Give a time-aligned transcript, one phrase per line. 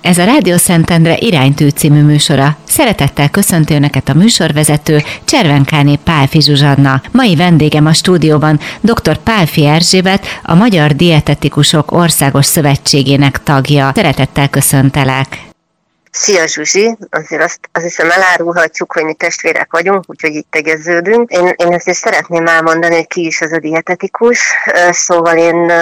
[0.00, 2.56] Ez a Rádió Szentendre iránytű című műsora.
[2.64, 7.02] Szeretettel köszönti Önöket a műsorvezető Cservenkáné Pálfi Zsuzsanna.
[7.12, 9.16] Mai vendégem a stúdióban dr.
[9.16, 13.92] Pálfi Erzsébet, a Magyar Dietetikusok Országos Szövetségének tagja.
[13.94, 15.47] Szeretettel köszöntelek.
[16.20, 21.30] Szia Zsuzsi, azért azt, azt hiszem elárulhatjuk, hogy mi testvérek vagyunk, úgyhogy itt tegeződünk.
[21.30, 24.54] Én, én is szeretném elmondani, hogy ki is az a dietetikus.
[24.90, 25.72] Szóval én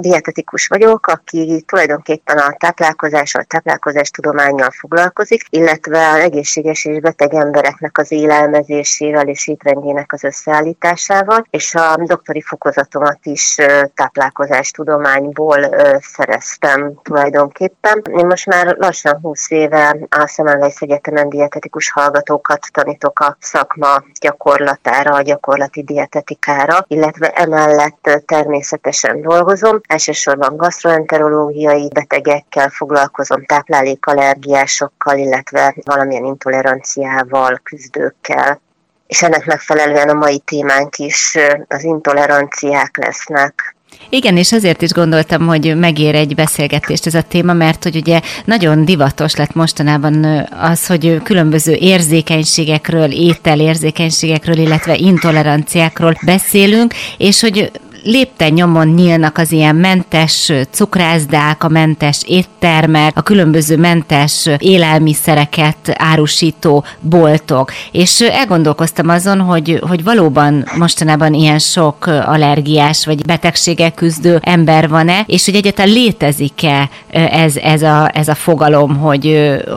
[0.00, 7.98] dietetikus vagyok, aki tulajdonképpen a táplálkozással, táplálkozás tudományjal foglalkozik, illetve a egészséges és beteg embereknek
[7.98, 13.56] az élelmezésével és étrendjének az összeállításával, és a doktori fokozatomat is
[13.94, 18.02] táplálkozás tudományból szereztem tulajdonképpen.
[18.16, 25.14] Én most már lassan 20 éve a Semmelweis Egyetemen dietetikus hallgatókat tanítok a szakma gyakorlatára,
[25.14, 29.80] a gyakorlati dietetikára, illetve emellett természetesen dolgozom.
[29.88, 38.60] Elsősorban gastroenterológiai betegekkel foglalkozom, táplálékallergiásokkal, illetve valamilyen intoleranciával küzdőkkel
[39.06, 43.75] és ennek megfelelően a mai témánk is az intoleranciák lesznek.
[44.08, 48.20] Igen, és azért is gondoltam, hogy megér egy beszélgetést ez a téma, mert hogy ugye
[48.44, 50.24] nagyon divatos lett mostanában
[50.60, 57.70] az, hogy különböző érzékenységekről, ételérzékenységekről, illetve intoleranciákról beszélünk, és hogy
[58.06, 66.84] lépten nyomon nyílnak az ilyen mentes cukrászdák, a mentes éttermek, a különböző mentes élelmiszereket árusító
[67.00, 67.72] boltok.
[67.92, 75.24] És elgondolkoztam azon, hogy, hogy valóban mostanában ilyen sok allergiás vagy betegséggel küzdő ember van-e,
[75.26, 79.26] és hogy egyáltalán létezik-e ez, ez, a, ez a fogalom, hogy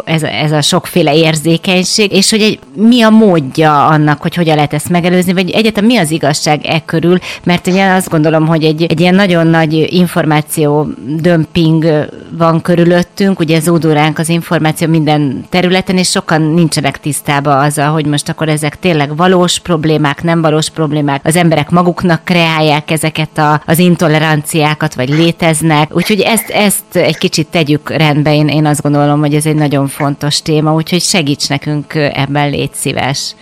[0.06, 4.74] ez, ez a sokféle érzékenység, és hogy egy, mi a módja annak, hogy hogyan lehet
[4.74, 8.84] ezt megelőzni, vagy egyáltalán mi az igazság e körül, mert én azt gondolom, hogy egy,
[8.84, 16.10] egy ilyen nagyon nagy információ dömping van körülöttünk, ugye zúdul az információ minden területen, és
[16.10, 21.36] sokan nincsenek tisztában azzal, hogy most akkor ezek tényleg valós problémák, nem valós problémák, az
[21.36, 27.90] emberek maguknak kreálják ezeket a, az intoleranciákat, vagy léteznek, úgyhogy ezt, ezt egy kicsit tegyük
[27.90, 32.50] rendbe, én, én azt gondolom, hogy ez egy nagyon fontos téma, úgyhogy segíts nekünk ebben,
[32.50, 33.36] légy szíves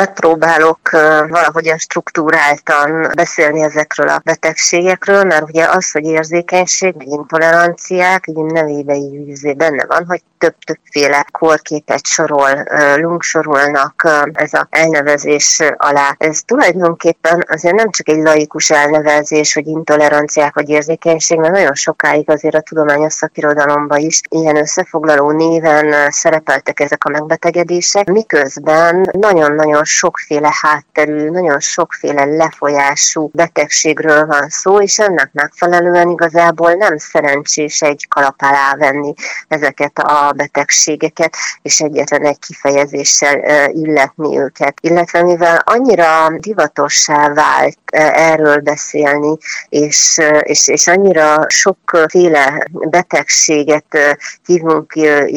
[0.00, 0.90] megpróbálok
[1.28, 8.96] valahogyan struktúráltan beszélni ezekről a betegségekről, mert ugye az, hogy érzékenység, meg intoleranciák, így nevében
[8.96, 12.66] így benne van, hogy több-többféle korképet sorol,
[12.96, 16.14] lunk sorolnak ez a elnevezés alá.
[16.18, 22.30] Ez tulajdonképpen azért nem csak egy laikus elnevezés, hogy intoleranciák vagy érzékenység, mert nagyon sokáig
[22.30, 30.50] azért a tudományos szakirodalomban is ilyen összefoglaló néven szerepeltek ezek a megbetegedések, miközben nagyon-nagyon sokféle
[30.60, 38.34] hátterű, nagyon sokféle lefolyású betegségről van szó, és ennek megfelelően igazából nem szerencsés egy kalap
[38.38, 39.14] alá venni
[39.48, 44.74] ezeket a betegségeket, és egyetlen egy kifejezéssel illetni őket.
[44.80, 47.78] Illetve mivel annyira divatossá vált
[48.12, 49.36] erről beszélni,
[49.68, 54.94] és, és, és annyira sokféle betegséget hívunk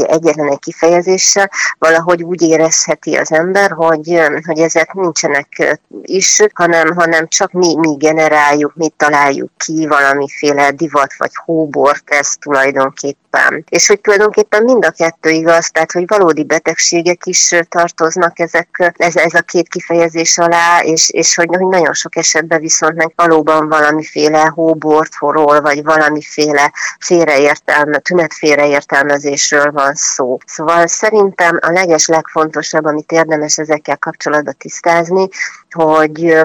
[0.07, 7.27] egyetlen egy kifejezéssel, valahogy úgy érezheti az ember, hogy, hogy ezek nincsenek is, hanem, hanem
[7.27, 13.63] csak mi, mi generáljuk, mi találjuk ki valamiféle divat vagy hóbort, ez tulajdonképpen.
[13.69, 19.16] És hogy tulajdonképpen mind a kettő igaz, tehát hogy valódi betegségek is tartoznak ezek, ez,
[19.16, 23.69] ez a két kifejezés alá, és, és hogy, hogy nagyon sok esetben viszont meg valóban
[23.69, 30.38] valamiféle hóbort forol, vagy valamiféle félreértelme, tünet félreértelmezésről van szó.
[30.45, 34.22] Szóval szerintem a leges legfontosabb, amit érdemes ezekkel kapcsolatban
[34.57, 35.28] tisztázni,
[35.69, 36.41] hogy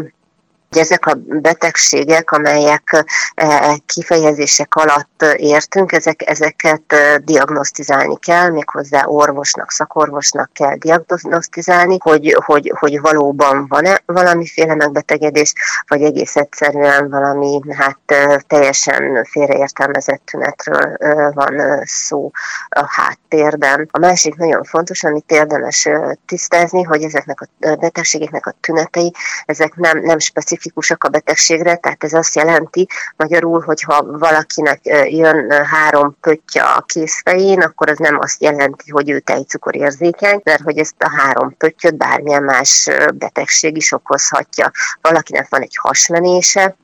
[0.77, 9.71] ezek a betegségek, amelyek e, kifejezések alatt értünk, ezek, ezeket e, diagnosztizálni kell, méghozzá orvosnak,
[9.71, 15.53] szakorvosnak kell diagnosztizálni, hogy, hogy, hogy valóban van-e valamiféle megbetegedés,
[15.87, 20.97] vagy egész egyszerűen valami hát e, teljesen félreértelmezett tünetről
[21.35, 22.31] van szó
[22.69, 23.89] a háttérben.
[23.91, 25.89] A másik nagyon fontos, amit érdemes
[26.27, 29.13] tisztázni, hogy ezeknek a betegségeknek a tünetei,
[29.47, 35.51] ezek nem, nem specifikus specifikusak a betegségre, tehát ez azt jelenti magyarul, hogyha valakinek jön
[35.65, 40.95] három pöttya a készfején, akkor az nem azt jelenti, hogy ő tejcukorérzékeny, mert hogy ezt
[40.99, 44.71] a három pöttyöt bármilyen más betegség is okozhatja.
[45.01, 46.77] Valakinek van egy hasmenése,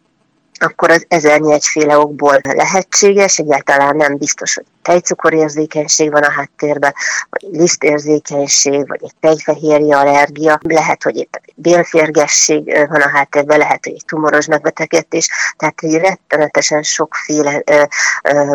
[0.59, 6.95] akkor az ezernyi egyféle okból lehetséges, egyáltalán nem biztos, hogy tejcukorérzékenység van a háttérben,
[7.31, 13.93] vagy lisztérzékenység, vagy egy tejfehérje allergia, lehet, hogy itt bélférgesség van a háttérben, lehet, hogy
[13.93, 17.63] egy tumoros megbetegedés, tehát egy rettenetesen sokféle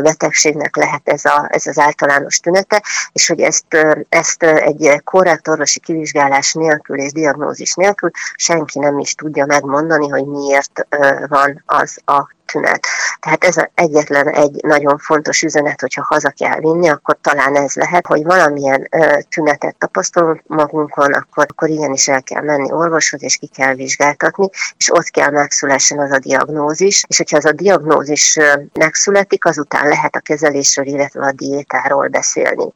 [0.02, 3.78] betegségnek lehet ez, a, ez az általános tünete, és hogy ezt,
[4.10, 10.25] ezt egy korrekt orvosi kivizsgálás nélkül és diagnózis nélkül senki nem is tudja megmondani, hogy
[10.25, 10.88] miért
[11.28, 12.88] van az a tünet.
[13.19, 18.07] Tehát ez egyetlen egy nagyon fontos üzenet, hogyha haza kell vinni, akkor talán ez lehet,
[18.07, 23.48] hogy valamilyen ö, tünetet tapasztalunk magunkon, akkor, akkor igenis el kell menni orvoshoz, és ki
[23.48, 28.38] kell vizsgáltatni, és ott kell megszülessen az a diagnózis, és hogyha az a diagnózis
[28.74, 32.72] megszületik, azután lehet a kezelésről, illetve a diétáról beszélni.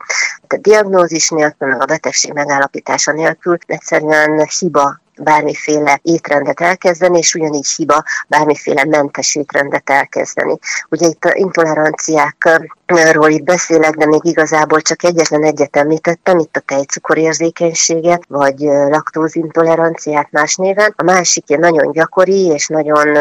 [0.47, 8.03] A diagnózis nélkül, a betegség megállapítása nélkül egyszerűen hiba bármiféle étrendet elkezdeni, és ugyanígy hiba
[8.27, 10.57] bármiféle mentes étrendet elkezdeni.
[10.89, 16.59] Ugye itt a intoleranciákról itt beszélek, de még igazából csak egyetlen egyet említettem, itt a
[16.59, 20.93] tejcukorérzékenységet, vagy laktózintoleranciát más néven.
[20.97, 23.17] A másik ilyen nagyon gyakori és nagyon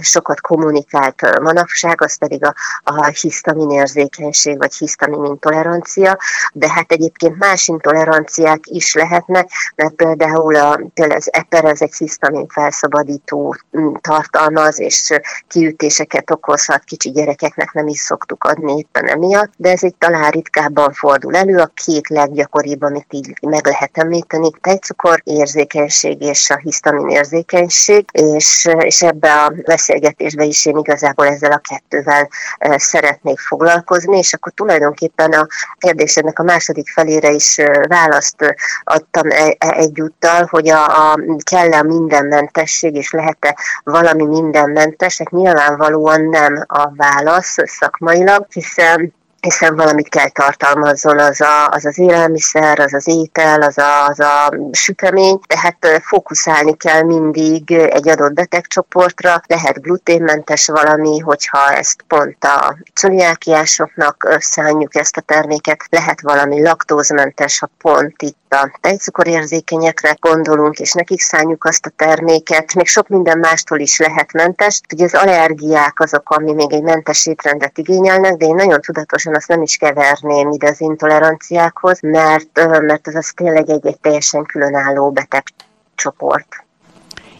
[0.00, 2.54] sokat kommunikált manapság, az pedig a,
[2.84, 6.18] a hisztaminérzékenység, vagy hisztaminintolerancia,
[6.52, 11.94] de hát egyébként más intoleranciák is lehetnek, mert például, a, például az eper az egy
[11.94, 15.12] hisztamin felszabadító mm, tartalmaz, és
[15.48, 20.92] kiütéseket okozhat, kicsi gyerekeknek nem is szoktuk adni éppen emiatt, de ez egy talán ritkábban
[20.92, 27.08] fordul elő, a két leggyakoribb, amit így meg lehet említeni, tejcukor érzékenység és a hisztamin
[27.08, 32.28] érzékenység, és, és ebbe a beszélgetésbe is én igazából ezzel a kettővel
[32.76, 35.46] szeretnék foglalkozni, és akkor tulajdonképpen a
[35.78, 37.58] kérdésednek a második felére is
[37.88, 38.54] választ
[38.84, 41.16] adtam e, e, egyúttal, hogy a, a
[41.50, 50.08] kell-e mindenmentesség, és lehet-e valami mindenmentes, hát nyilvánvalóan nem a válasz szakmailag, hiszen hiszen valamit
[50.08, 55.40] kell tartalmazzon az a, az, az élelmiszer, az az étel, az a, az a sütemény,
[55.46, 64.36] tehát fókuszálni kell mindig egy adott betegcsoportra, lehet gluténmentes valami, hogyha ezt pont a cöliákiásoknak
[64.38, 71.20] szánjuk ezt a terméket, lehet valami laktózmentes, ha pont itt a tejcukorérzékenyekre gondolunk, és nekik
[71.20, 74.80] szánjuk azt a terméket, még sok minden mástól is lehet mentes.
[74.92, 79.48] Ugye az allergiák azok, ami még egy mentes étrendet igényelnek, de én nagyon tudatosan azt
[79.48, 85.10] nem is keverném ide az intoleranciákhoz, mert, mert az, az tényleg egy, egy teljesen különálló
[85.10, 86.64] betegcsoport.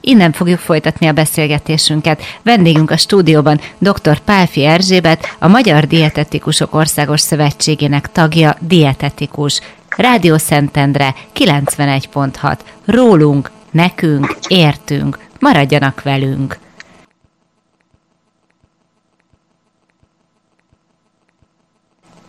[0.05, 2.23] Innen fogjuk folytatni a beszélgetésünket.
[2.43, 4.19] Vendégünk a stúdióban dr.
[4.19, 9.61] Pálfi Erzsébet, a Magyar Dietetikusok Országos Szövetségének tagja, dietetikus.
[9.97, 12.57] Rádió Szentendre 91.6.
[12.85, 15.19] Rólunk, nekünk, értünk.
[15.41, 16.59] Maradjanak velünk!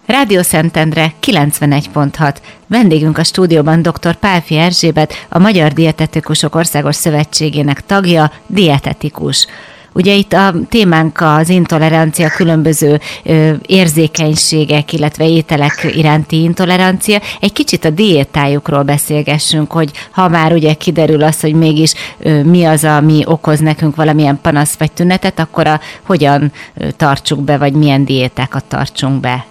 [0.05, 2.35] Rádió Szentendre 91.6.
[2.67, 4.15] Vendégünk a stúdióban dr.
[4.15, 9.47] Pálfi Erzsébet, a Magyar Dietetikusok Országos Szövetségének tagja, dietetikus.
[9.93, 17.19] Ugye itt a témánk az intolerancia, különböző ö, érzékenységek, illetve ételek iránti intolerancia.
[17.39, 22.63] Egy kicsit a diétájukról beszélgessünk, hogy ha már ugye kiderül az, hogy mégis ö, mi
[22.63, 26.51] az, ami okoz nekünk valamilyen panasz vagy tünetet, akkor a, hogyan
[26.97, 29.45] tartsuk be, vagy milyen diétákat tartsunk be.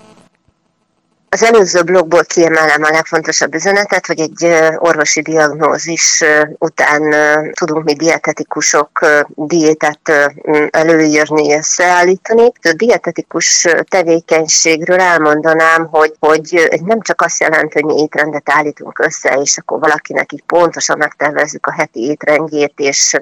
[1.34, 4.46] Az előző blogból kiemelem a legfontosabb üzenetet, hogy egy
[4.78, 6.24] orvosi diagnózis
[6.58, 7.14] után
[7.52, 8.90] tudunk mi dietetikusok
[9.26, 10.32] diétát
[10.70, 12.52] előírni, összeállítani.
[12.62, 19.38] A dietetikus tevékenységről elmondanám, hogy, hogy nem csak azt jelenti, hogy mi étrendet állítunk össze,
[19.42, 23.16] és akkor valakinek így pontosan megtervezzük a heti étrendjét, és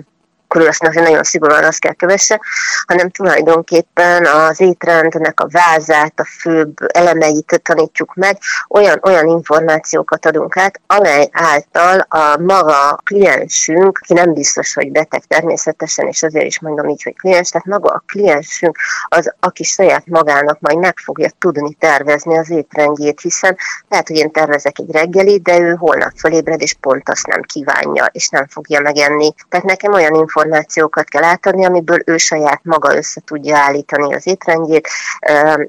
[0.50, 2.40] akkor azt nagyon szigorúan azt kell kövesse,
[2.86, 8.38] hanem tulajdonképpen az étrendnek a vázát, a főbb elemeit tanítjuk meg,
[8.68, 15.24] olyan, olyan információkat adunk át, amely által a maga kliensünk, aki nem biztos, hogy beteg
[15.24, 18.76] természetesen, és azért is mondom így, hogy kliens, tehát maga a kliensünk
[19.08, 23.56] az, aki saját magának majd meg fogja tudni tervezni az étrendjét, hiszen
[23.88, 28.04] lehet, hogy én tervezek egy reggelit, de ő holnap fölébred, és pont azt nem kívánja,
[28.12, 29.34] és nem fogja megenni.
[29.48, 34.26] Tehát nekem olyan információ információkat kell átadni, amiből ő saját maga össze tudja állítani az
[34.26, 34.88] étrendjét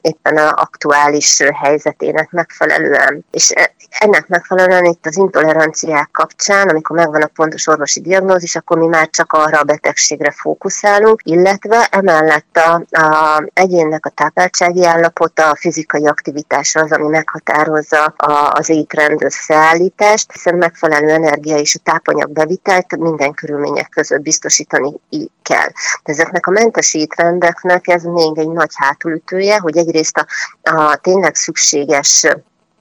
[0.01, 3.25] éppen a aktuális helyzetének megfelelően.
[3.31, 8.77] És e, ennek megfelelően itt az intoleranciák kapcsán, amikor megvan a pontos orvosi diagnózis, akkor
[8.77, 15.49] mi már csak arra a betegségre fókuszálunk, illetve emellett a, a egyénnek a tápláltsági állapota,
[15.49, 21.81] a fizikai aktivitása az, ami meghatározza a, az étrend összeállítást, hiszen megfelelő energia és a
[21.83, 25.71] tápanyag bevitelt minden körülmények között biztosít biztosítani kell.
[26.03, 30.25] Ezeknek a mentes étrendeknek ez még egy nagy hátulütője, hogy egyrészt a,
[30.71, 32.27] a tényleg szükséges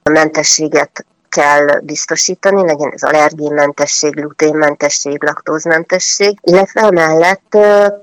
[0.03, 7.55] mentességet kell biztosítani, legyen ez allergénmentesség, gluténmentesség, laktózmentesség, illetve emellett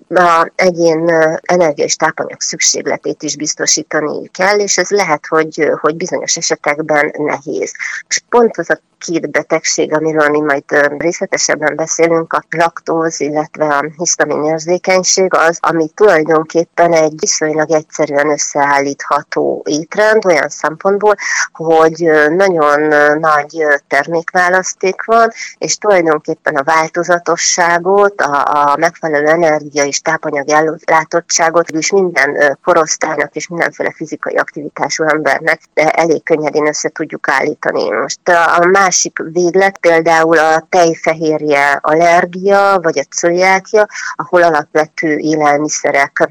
[0.07, 1.09] a egyén
[1.41, 7.71] energia és tápanyag szükségletét is biztosítani kell, és ez lehet, hogy, hogy bizonyos esetekben nehéz.
[8.07, 10.63] És pont az a két betegség, amiről mi majd
[10.97, 19.63] részletesebben beszélünk, a laktóz, illetve a hisztamin érzékenység az, ami tulajdonképpen egy viszonylag egyszerűen összeállítható
[19.65, 21.15] étrend olyan szempontból,
[21.51, 30.49] hogy nagyon nagy termékválaszték van, és tulajdonképpen a változatosságot, a, a megfelelő energia és tápanyag
[30.49, 37.89] ellátottságot is minden korosztálynak és mindenféle fizikai aktivitású embernek elég könnyedén össze tudjuk állítani.
[37.89, 46.29] Most a másik véglet például a tejfehérje allergia, vagy a cöliákia, ahol alapvető élelmiszerek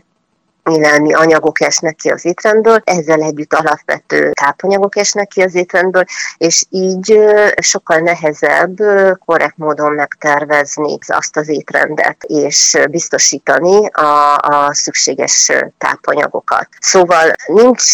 [0.71, 6.05] élelmi anyagok esnek ki az étrendből, ezzel együtt alapvető tápanyagok esnek ki az étrendből,
[6.37, 7.21] és így
[7.61, 8.77] sokkal nehezebb
[9.25, 16.69] korrekt módon megtervezni azt az étrendet, és biztosítani a, a szükséges tápanyagokat.
[16.81, 17.93] Szóval nincs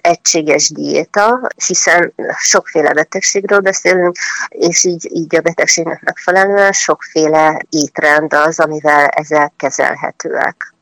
[0.00, 4.16] egységes diéta, hiszen sokféle betegségről beszélünk,
[4.48, 10.76] és így, így a betegségnek megfelelően sokféle étrend az, amivel ezek kezelhetőek.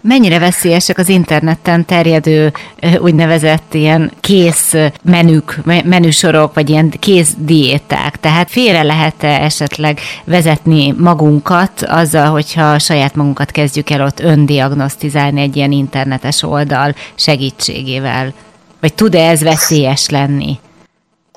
[0.00, 2.52] Mennyire veszélyesek az interneten terjedő
[2.98, 8.20] úgynevezett ilyen kész menük, menüsorok, vagy ilyen kész diéták?
[8.20, 15.56] Tehát félre lehet-e esetleg vezetni magunkat azzal, hogyha saját magunkat kezdjük el ott öndiagnosztizálni egy
[15.56, 18.32] ilyen internetes oldal segítségével?
[18.80, 20.58] Vagy tud-e ez veszélyes lenni?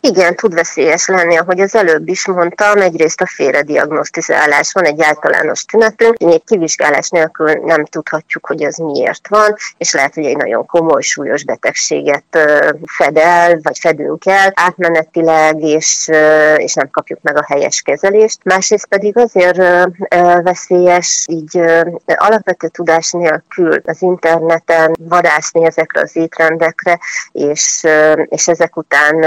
[0.01, 5.65] Igen, tud veszélyes lenni, ahogy az előbb is mondtam, egyrészt a félrediagnosztizálás van, egy általános
[5.65, 10.65] tünetünk, még kivizsgálás nélkül nem tudhatjuk, hogy az miért van, és lehet, hogy egy nagyon
[10.65, 12.23] komoly, súlyos betegséget
[12.97, 16.09] fed el, vagy fedünk el átmenetileg, és,
[16.55, 18.43] és nem kapjuk meg a helyes kezelést.
[18.43, 19.57] Másrészt pedig azért
[20.43, 21.61] veszélyes így
[22.05, 26.99] alapvető tudás nélkül az interneten vadászni ezekre az étrendekre,
[27.31, 27.87] és,
[28.29, 29.25] és ezek után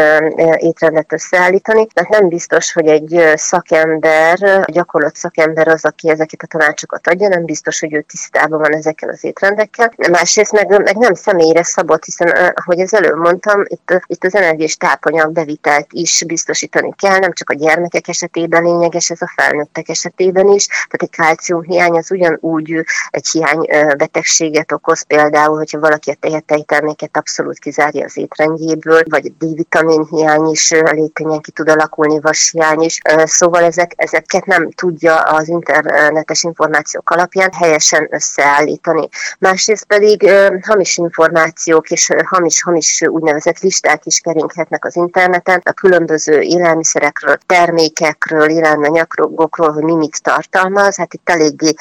[0.63, 1.87] étrendet összeállítani.
[1.87, 7.45] Tehát nem biztos, hogy egy szakember, gyakorlott szakember az, aki ezeket a tanácsokat adja, nem
[7.45, 9.93] biztos, hogy ő tisztában van ezekkel az étrendekkel.
[10.11, 14.77] Másrészt meg, meg nem személyre szabott, hiszen, ahogy az előbb mondtam, itt, itt az energiás
[14.77, 20.49] tápanyag bevitelt is biztosítani kell, nem csak a gyermekek esetében lényeges, ez a felnőttek esetében
[20.49, 20.67] is.
[20.67, 23.67] Tehát egy kálciumhiány az ugyanúgy egy hiány
[23.97, 30.71] betegséget okoz, például, hogyha valaki a tejterméket abszolút kizárja az étrendjéből, vagy D-vitamin hiány is
[30.71, 32.99] elég könnyen ki tud alakulni, vashiány is.
[33.25, 39.09] Szóval ezek, ezeket nem tudja az internetes információk alapján helyesen összeállítani.
[39.39, 40.31] Másrészt pedig
[40.63, 49.73] hamis információk és hamis-hamis úgynevezett listák is keringhetnek az interneten a különböző élelmiszerekről, termékekről, élelmanyagokról,
[49.73, 50.97] hogy mi mit tartalmaz.
[50.97, 51.75] Hát itt eléggé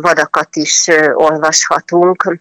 [0.00, 2.40] vadakat is olvashatunk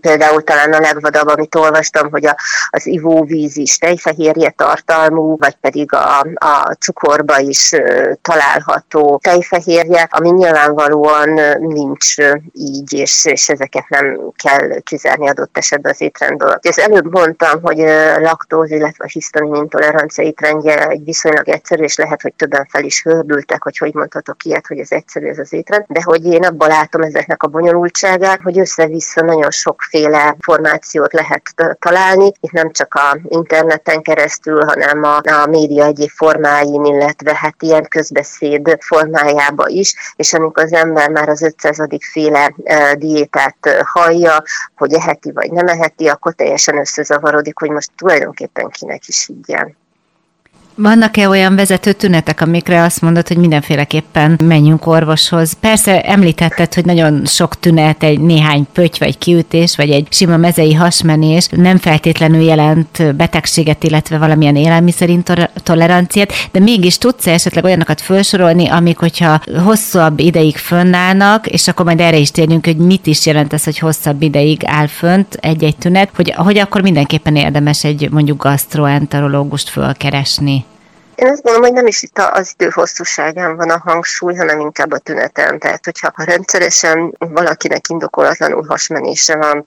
[0.00, 2.36] Például talán a legvadabb, amit olvastam, hogy a,
[2.70, 7.74] az ivóvíz is tejfehérje tartalmú, vagy pedig a, a cukorba is
[8.22, 12.14] található tejfehérje, ami nyilvánvalóan nincs
[12.52, 16.58] így, és, és ezeket nem kell kizárni adott esetben az étrendből.
[16.62, 17.78] Az előbb mondtam, hogy
[18.20, 23.62] laktóz, illetve hisztamin intolerancia étrendje egy viszonylag egyszerű, és lehet, hogy többen fel is hördültek,
[23.62, 27.02] hogy hogy mondhatok ilyet, hogy ez egyszerű ez az étrend, de hogy én abban látom
[27.02, 32.32] ezeknek a bonyolultságát, hogy össze-vissza nagyon sok sokféle formációt lehet találni.
[32.40, 37.88] Itt nem csak a interneten keresztül, hanem a, a média egyéb formáin, illetve hát ilyen
[37.88, 41.78] közbeszéd formájába is, és amikor az ember már az 500.
[42.12, 42.54] féle
[42.94, 44.42] diétát hallja,
[44.76, 49.79] hogy eheti vagy nem eheti, akkor teljesen összezavarodik, hogy most tulajdonképpen kinek is higgyen.
[50.74, 55.52] Vannak-e olyan vezető tünetek, amikre azt mondod, hogy mindenféleképpen menjünk orvoshoz?
[55.52, 60.74] Persze említetted, hogy nagyon sok tünet, egy néhány pöty vagy kiütés, vagy egy sima mezei
[60.74, 68.68] hasmenés nem feltétlenül jelent betegséget, illetve valamilyen élelmiszerintoleranciát, de mégis tudsz -e esetleg olyanokat felsorolni,
[68.68, 73.52] amik, hogyha hosszabb ideig fönnállnak, és akkor majd erre is térjünk, hogy mit is jelent
[73.52, 78.42] ez, hogy hosszabb ideig áll fönt egy-egy tünet, hogy, hogy akkor mindenképpen érdemes egy mondjuk
[78.42, 80.64] gastroenterológust fölkeresni.
[81.20, 84.92] Én azt gondolom, hogy nem is itt az idő hosszúságán van a hangsúly, hanem inkább
[84.92, 85.58] a tüneten.
[85.58, 89.66] Tehát, hogyha rendszeresen valakinek indokolatlanul hasmenése van,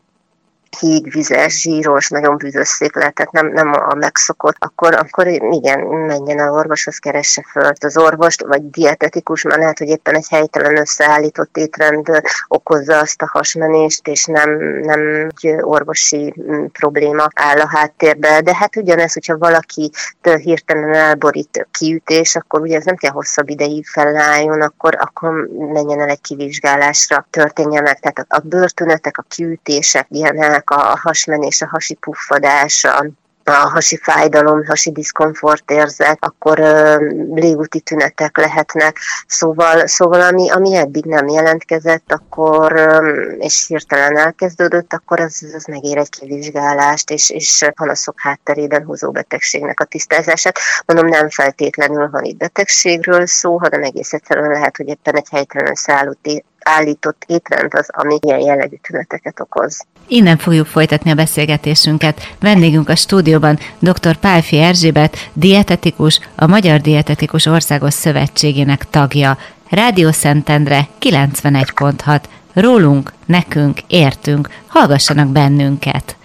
[0.80, 6.40] híg, vizes, zsíros, nagyon bűzösszék lehet, tehát nem, nem a megszokott, akkor, akkor igen, menjen
[6.40, 11.58] a orvoshoz, keresse föl az orvost, vagy dietetikus, mert lehet, hogy éppen egy helytelen összeállított
[11.58, 14.50] étrend okozza azt a hasmenést, és nem,
[14.82, 18.42] nem egy orvosi mm, probléma áll a háttérbe.
[18.42, 23.86] De hát ugyanez, hogyha valaki hirtelen elborít kiütés, akkor ugye ez nem kell hosszabb ideig
[23.86, 28.00] felálljon, akkor, akkor menjen el egy kivizsgálásra, történjen meg.
[28.00, 33.06] Tehát a bőrtünetek, a kiütések, ilyenek, a hasmenés, a hasi puffadás, a
[33.44, 36.96] a hasi fájdalom, hasi diszkomfort érzet, akkor ö,
[37.34, 38.98] légúti tünetek lehetnek.
[39.28, 45.66] Szóval, szóval ami, ami eddig nem jelentkezett, akkor ö, és hirtelen elkezdődött, akkor az, az
[45.66, 50.60] megér egy kivizsgálást, és, és panaszok hátterében húzó betegségnek a tisztázását.
[50.86, 55.76] Mondom, nem feltétlenül van itt betegségről szó, hanem egész egyszerűen lehet, hogy éppen egy helytelen
[55.76, 56.26] szállott
[56.64, 59.86] állított étrend az, ami ilyen jellegű tüneteket okoz.
[60.08, 62.36] Innen fogjuk folytatni a beszélgetésünket.
[62.40, 64.16] Vendégünk a stúdióban dr.
[64.16, 69.38] Pálfi Erzsébet, dietetikus, a Magyar Dietetikus Országos Szövetségének tagja.
[69.70, 72.22] Rádió Szentendre 91.6.
[72.54, 76.16] Rólunk, nekünk, értünk, hallgassanak bennünket!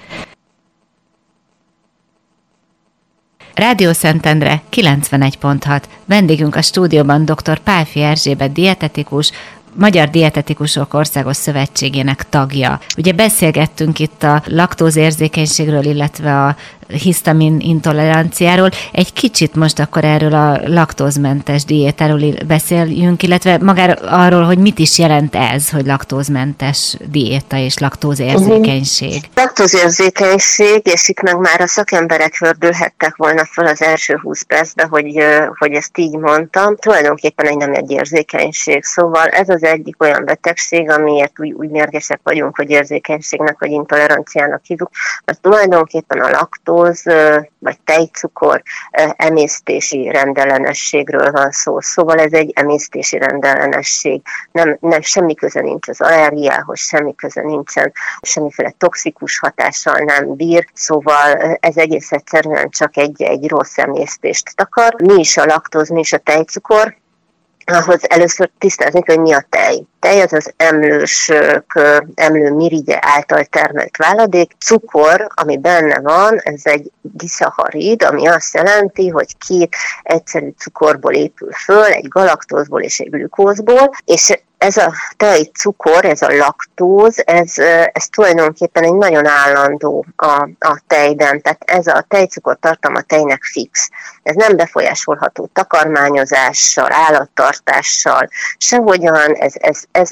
[3.58, 5.82] Rádió Szentendre 91.6.
[6.04, 7.58] Vendégünk a stúdióban dr.
[7.58, 9.30] Pálfi Erzsébet dietetikus,
[9.74, 12.80] Magyar Dietetikusok Országos Szövetségének tagja.
[12.96, 16.56] Ugye beszélgettünk itt a laktózérzékenységről, illetve a
[16.88, 18.70] hisztamin intoleranciáról.
[18.92, 24.98] Egy kicsit most akkor erről a laktózmentes diétáról beszéljünk, illetve magáról arról, hogy mit is
[24.98, 29.08] jelent ez, hogy laktózmentes diéta és laktózérzékenység.
[29.08, 29.22] Uh-huh.
[29.34, 35.24] Laktózérzékenység, és itt meg már a szakemberek hördülhettek volna fel az első 20 percbe, hogy,
[35.58, 36.76] hogy ezt így mondtam.
[36.76, 38.84] Tulajdonképpen egy nem egy érzékenység.
[38.84, 44.60] Szóval ez az egyik olyan betegség, amiért úgy, úgy mérgesek vagyunk, hogy érzékenységnek vagy intoleranciának
[44.64, 44.90] hívjuk,
[45.24, 47.02] mert tulajdonképpen a laktó laktóz
[47.58, 48.62] vagy tejcukor
[49.16, 51.80] emésztési rendellenességről van szó.
[51.80, 54.22] Szóval ez egy emésztési rendellenesség.
[54.52, 60.66] Nem, nem semmi köze nincs az allergiához, semmi köze nincsen, semmiféle toxikus hatással nem bír,
[60.74, 64.94] szóval ez egész egyszerűen csak egy, egy rossz emésztést takar.
[65.02, 66.96] Mi is a laktóz, mi is a tejcukor?
[67.70, 69.82] Ahhoz először tisztázni, hogy mi a tej.
[70.00, 71.80] Tej az az emlősök,
[72.14, 74.52] emlő mirigye által termelt váladék.
[74.58, 81.52] Cukor, ami benne van, ez egy diszaharid, ami azt jelenti, hogy két egyszerű cukorból épül
[81.52, 87.58] föl, egy galaktózból és egy glükózból, és ez a tejcukor, ez a laktóz, ez,
[87.92, 93.90] ez tulajdonképpen egy nagyon állandó a, a tejben, tehát ez a tejcukor tartalma tejnek fix.
[94.22, 100.10] Ez nem befolyásolható takarmányozással, állattartással, sehogyan, ez, ez, ez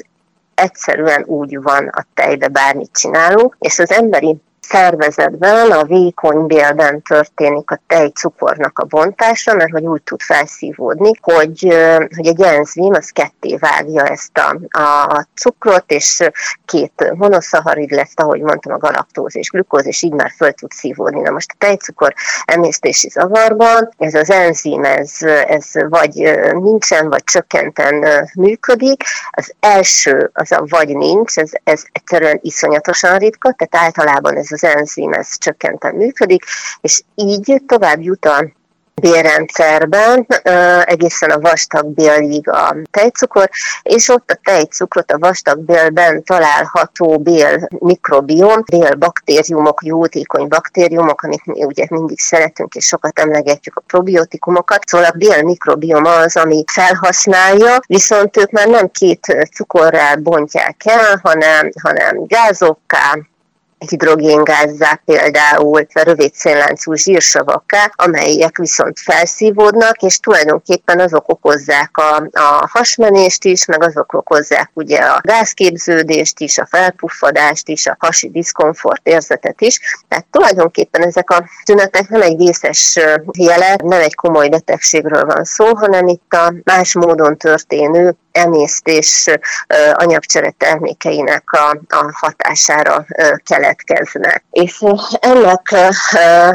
[0.55, 7.71] egyszerűen úgy van a tejbe, bármit csinálunk, és az emberi szervezetben, a vékony bélben történik
[7.71, 11.77] a tejcukornak a bontása, mert hogy úgy tud felszívódni, hogy,
[12.15, 16.23] hogy egy enzim az ketté vágja ezt a, a cukrot, és
[16.65, 21.21] két monoszaharid lesz, ahogy mondtam, a galaktóz és glükóz, és így már föl tud szívódni.
[21.21, 22.13] Na most a tejcukor
[22.45, 25.11] emésztési zavarban ez az enzim, ez,
[25.47, 29.03] ez vagy nincsen, vagy csökkenten működik.
[29.31, 34.56] Az első, az a vagy nincs, ez, ez egyszerűen iszonyatosan ritka, tehát általában ez az
[34.63, 36.43] enzim ez csökkenten működik,
[36.81, 38.45] és így tovább jut a
[39.01, 40.27] bélrendszerben,
[40.83, 43.49] egészen a vastag bélig a tejcukor,
[43.81, 51.45] és ott a tejcukrot a vastag bélben található bél mikrobiom, bél baktériumok, jótékony baktériumok, amit
[51.45, 56.63] mi ugye mindig szeretünk és sokat emlegetjük a probiotikumokat, szóval a bél mikrobiom az, ami
[56.71, 63.17] felhasználja, viszont ők már nem két cukorral bontják el, hanem, hanem gázokká,
[63.77, 73.43] hidrogéngázzá például rövid szénláncú zsírsavakká, amelyek viszont felszívódnak, és tulajdonképpen azok okozzák a, a hasmenést
[73.43, 79.61] is, meg azok okozzák ugye a gázképződést is, a felpuffadást is, a hasi diszkomfort érzetet
[79.61, 79.79] is.
[80.07, 82.99] Tehát tulajdonképpen ezek a tünetek nem egy vészes
[83.37, 89.29] jele, nem egy komoly betegségről van szó, hanem itt a más módon történő emésztés
[89.91, 93.05] anyagcsere termékeinek a, a hatására
[93.43, 94.43] keletkeznek.
[94.51, 94.83] És
[95.19, 95.73] ennek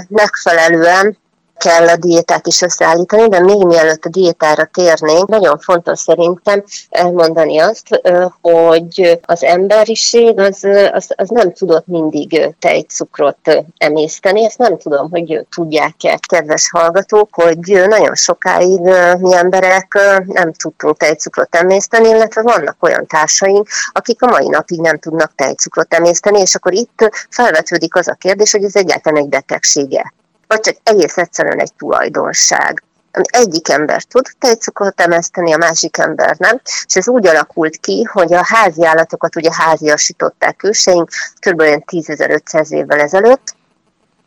[0.09, 1.21] megfelelően
[1.63, 7.59] kell a diétát is összeállítani, de még mielőtt a diétára térnénk, nagyon fontos szerintem elmondani
[7.59, 8.03] azt,
[8.41, 14.45] hogy az emberiség az, az, az nem tudott mindig tejcukrot emészteni.
[14.45, 18.81] Ezt nem tudom, hogy tudják-e, kedves hallgatók, hogy nagyon sokáig
[19.19, 24.99] mi emberek nem tudtunk tejcukrot emészteni, illetve vannak olyan társaink, akik a mai napig nem
[24.99, 30.13] tudnak tejcukrot emészteni, és akkor itt felvetődik az a kérdés, hogy ez egyáltalán egy betegsége
[30.53, 32.83] vagy csak egész egyszerűen egy tulajdonság
[33.23, 36.61] egyik ember tud tejcukrot emészteni, a másik ember nem.
[36.87, 41.63] És ez úgy alakult ki, hogy a házi állatokat ugye háziasították őseink kb.
[41.63, 43.55] 10.500 évvel ezelőtt,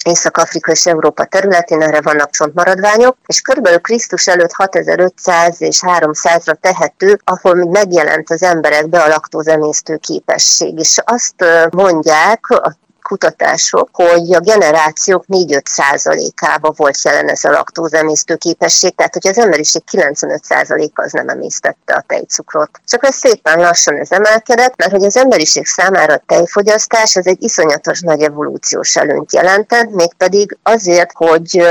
[0.03, 7.19] Észak-Afrika és Európa területén erre vannak csontmaradványok, és körülbelül Krisztus előtt 6500 és 300-ra tehető,
[7.23, 10.79] ahol megjelent az emberekbe a laktózemésztő képesség.
[10.79, 18.35] És azt mondják a kutatások, hogy a generációk 4-5 százalékába volt jelen ez a laktózemésztő
[18.35, 22.69] képesség, tehát hogy az emberiség 95 százaléka az nem emésztette a tejcukrot.
[22.87, 27.43] Csak ez szépen lassan ez emelkedett, mert hogy az emberiség számára a tejfogyasztás az egy
[27.43, 31.65] iszonyatos nagy evolúciós előnyt jelentett, mégpedig azért, hogy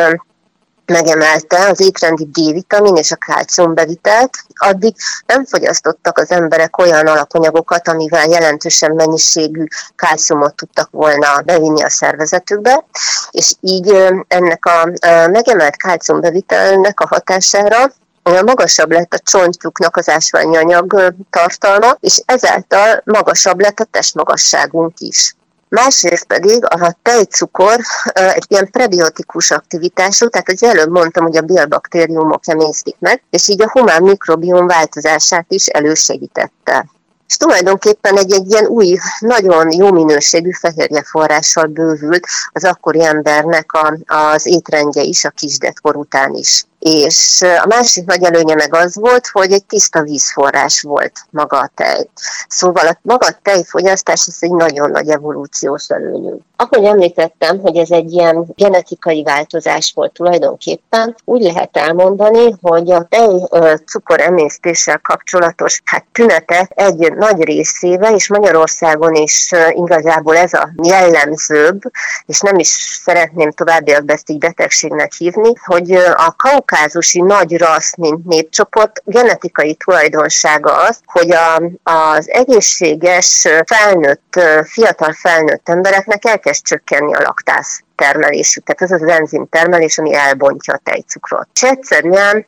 [0.86, 4.94] megemelte az étrendi D-vitamin és a kálcium bevitelt, addig
[5.26, 9.64] nem fogyasztottak az emberek olyan alapanyagokat, amivel jelentősen mennyiségű
[9.96, 12.84] kálciumot tudtak volna bevinni a szervezetükbe,
[13.30, 14.90] és így ennek a
[15.28, 17.92] megemelt kálciumbevitelnek a hatására
[18.24, 24.92] olyan magasabb lett a csontjuknak az ásványi anyag tartalma, és ezáltal magasabb lett a testmagasságunk
[24.98, 25.34] is.
[25.74, 27.80] Másrészt pedig a tejcukor
[28.12, 33.62] egy ilyen prebiotikus aktivitású, tehát az előbb mondtam, hogy a bélbaktériumok emésztik meg, és így
[33.62, 36.86] a humán mikrobiom változását is elősegítette.
[37.28, 43.72] És tulajdonképpen egy, egy ilyen új, nagyon jó minőségű fehérje forrással bővült az akkori embernek
[43.72, 48.94] a, az étrendje is, a kisdetkor után is és a másik nagy előnye meg az
[48.94, 52.08] volt, hogy egy tiszta vízforrás volt maga a tej.
[52.48, 56.34] Szóval a maga a tejfogyasztás ez egy nagyon nagy evolúciós előnyű.
[56.56, 63.06] Ahogy említettem, hogy ez egy ilyen genetikai változás volt tulajdonképpen, úgy lehet elmondani, hogy a
[63.08, 63.48] tej
[63.86, 71.80] cukor emésztéssel kapcsolatos hát tünetek egy nagy részével, és Magyarországon is igazából ez a jellemzőbb,
[72.26, 72.68] és nem is
[73.04, 79.74] szeretném továbbiakban ezt így betegségnek hívni, hogy a kaukázus kaukázusi nagy rassz, mint népcsoport genetikai
[79.74, 88.64] tulajdonsága az, hogy a, az egészséges felnőtt, fiatal felnőtt embereknek elkezd csökkenni a laktász termelésük.
[88.64, 91.48] Tehát ez az enzim termelés, ami elbontja a tejcukrot.
[91.54, 92.46] És egyszerűen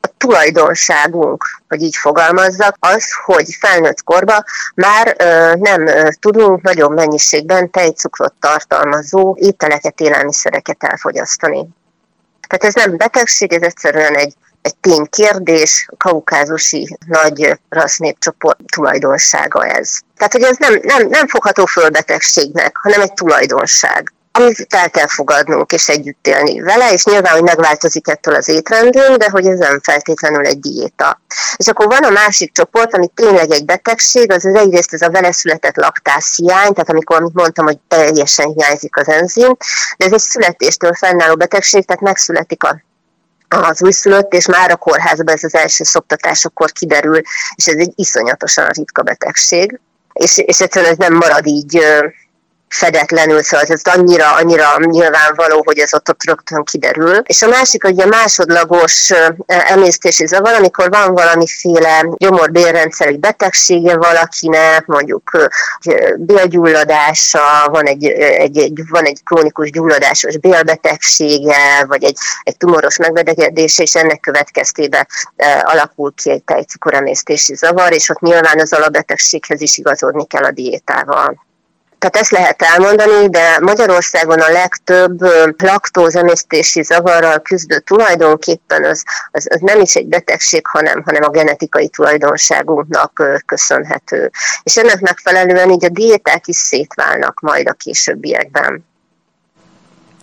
[0.00, 6.92] a tulajdonságunk, hogy így fogalmazzak, az, hogy felnőtt korba már ö, nem ö, tudunk nagyon
[6.92, 11.68] mennyiségben tejcukrot tartalmazó ételeket, élelmiszereket elfogyasztani.
[12.48, 19.98] Tehát ez nem betegség, ez egyszerűen egy, egy ténykérdés, kaukázusi nagy rassznépcsoport tulajdonsága ez.
[20.16, 25.72] Tehát, hogy ez nem, nem, nem fogható fölbetegségnek, hanem egy tulajdonság amit el kell fogadnunk
[25.72, 29.80] és együtt élni vele, és nyilván, hogy megváltozik ettől az étrendünk, de hogy ez nem
[29.80, 31.20] feltétlenül egy diéta.
[31.56, 35.10] És akkor van a másik csoport, ami tényleg egy betegség, az az egyrészt ez a
[35.10, 39.56] vele született laktászhiány, tehát amikor, amit mondtam, hogy teljesen hiányzik az enzim,
[39.96, 42.86] de ez egy születéstől fennálló betegség, tehát megszületik a
[43.50, 47.20] az újszülött, és már a kórházban ez az első szoktatásokkor kiderül,
[47.54, 49.80] és ez egy iszonyatosan ritka betegség,
[50.12, 51.84] és, és egyszerűen ez nem marad így
[52.68, 57.16] fedetlenül, szóval ez annyira, annyira nyilvánvaló, hogy ez ott, ott rögtön kiderül.
[57.16, 59.12] És a másik, hogy a másodlagos
[59.46, 65.50] emésztési zavar, amikor van valamiféle gyomorbélrendszeri betegsége valakinek, mondjuk
[66.16, 73.78] bélgyulladása, van egy, egy, egy, van egy krónikus gyulladásos bélbetegsége, vagy egy, egy tumoros megbetegedés,
[73.78, 75.06] és ennek következtében
[75.62, 81.46] alakul ki egy tejcukoremésztési zavar, és ott nyilván az alapbetegséghez is igazodni kell a diétával.
[81.98, 85.20] Tehát ezt lehet elmondani, de Magyarországon a legtöbb
[85.58, 91.88] laktózemésztési zavarral küzdő tulajdonképpen az, az, az nem is egy betegség, hanem, hanem a genetikai
[91.88, 94.30] tulajdonságunknak köszönhető.
[94.62, 98.86] És ennek megfelelően így a diéták is szétválnak majd a későbbiekben.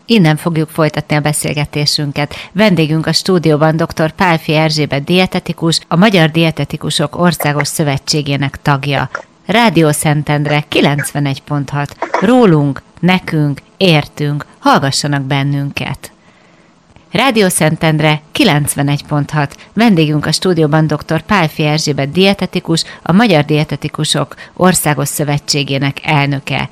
[0.05, 2.33] Innen fogjuk folytatni a beszélgetésünket.
[2.51, 4.11] Vendégünk a stúdióban dr.
[4.11, 9.09] Pálfi Erzsébet dietetikus, a Magyar Dietetikusok Országos Szövetségének tagja.
[9.45, 11.87] Rádió Szentendre 91.6.
[12.21, 16.11] Rólunk, nekünk, értünk, hallgassanak bennünket.
[17.11, 19.49] Rádió Szentendre 91.6.
[19.73, 21.21] Vendégünk a stúdióban dr.
[21.21, 26.69] Pálfi Erzsébet dietetikus, a Magyar Dietetikusok Országos Szövetségének elnöke.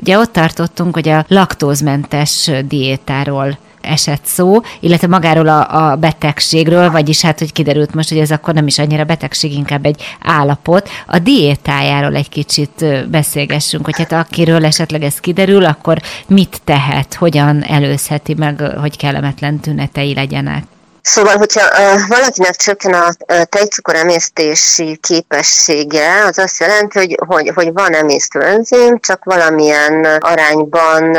[0.00, 7.22] Ugye ott tartottunk, hogy a laktózmentes diétáról esett szó, illetve magáról a, a betegségről, vagyis
[7.22, 10.88] hát, hogy kiderült most, hogy ez akkor nem is annyira betegség, inkább egy állapot.
[11.06, 17.64] A diétájáról egy kicsit beszélgessünk, hogy hát akiről esetleg ez kiderül, akkor mit tehet, hogyan
[17.64, 20.64] előzheti meg, hogy kellemetlen tünetei legyenek.
[21.02, 21.62] Szóval, hogyha
[22.08, 23.08] valakinek csökken a
[23.44, 31.16] tejcukor emésztési képessége, az azt jelenti, hogy, hogy, hogy van emésztő enzim, csak valamilyen arányban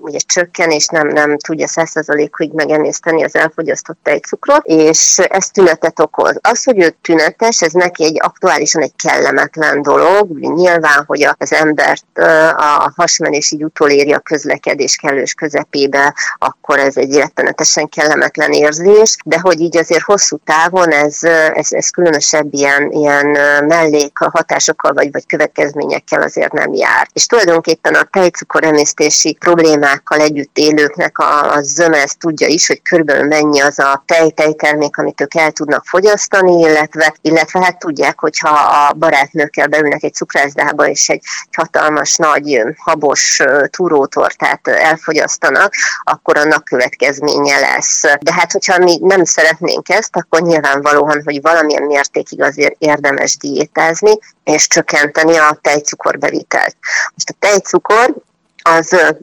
[0.00, 6.38] ugye csökken, és nem, nem tudja 100%-ig megemészteni az elfogyasztott tejcukrot, és ez tünetet okoz.
[6.40, 10.38] Az, hogy ő tünetes, ez neki egy aktuálisan egy kellemetlen dolog.
[10.38, 12.18] Nyilván, hogy az embert
[12.56, 19.38] a hasmenés így utoléri a közlekedés kellős közepébe, akkor ez egy rettenetesen kellemetlen érzés de
[19.40, 21.18] hogy így azért hosszú távon ez,
[21.52, 23.26] ez, ez különösebb ilyen, ilyen
[23.66, 27.08] mellék hatásokkal vagy, vagy következményekkel azért nem jár.
[27.12, 32.82] És tulajdonképpen a tejcukor emésztési problémákkal együtt élőknek a, a zöme ezt tudja is, hogy
[32.82, 38.50] körülbelül mennyi az a tej-tejtermék, amit ők el tudnak fogyasztani, illetve, illetve hát tudják, hogyha
[38.50, 46.64] a barátnőkkel beülnek egy cukrászdába, és egy, egy hatalmas nagy habos túrótortát elfogyasztanak, akkor annak
[46.64, 48.02] következménye lesz.
[48.20, 54.18] De hát, hogyha mi nem szeretnénk ezt, akkor nyilvánvalóan, hogy valamilyen mértékig azért érdemes diétázni,
[54.44, 56.76] és csökkenteni a tejcukorbevitelt.
[57.14, 58.14] Most a tejcukor
[58.62, 59.14] az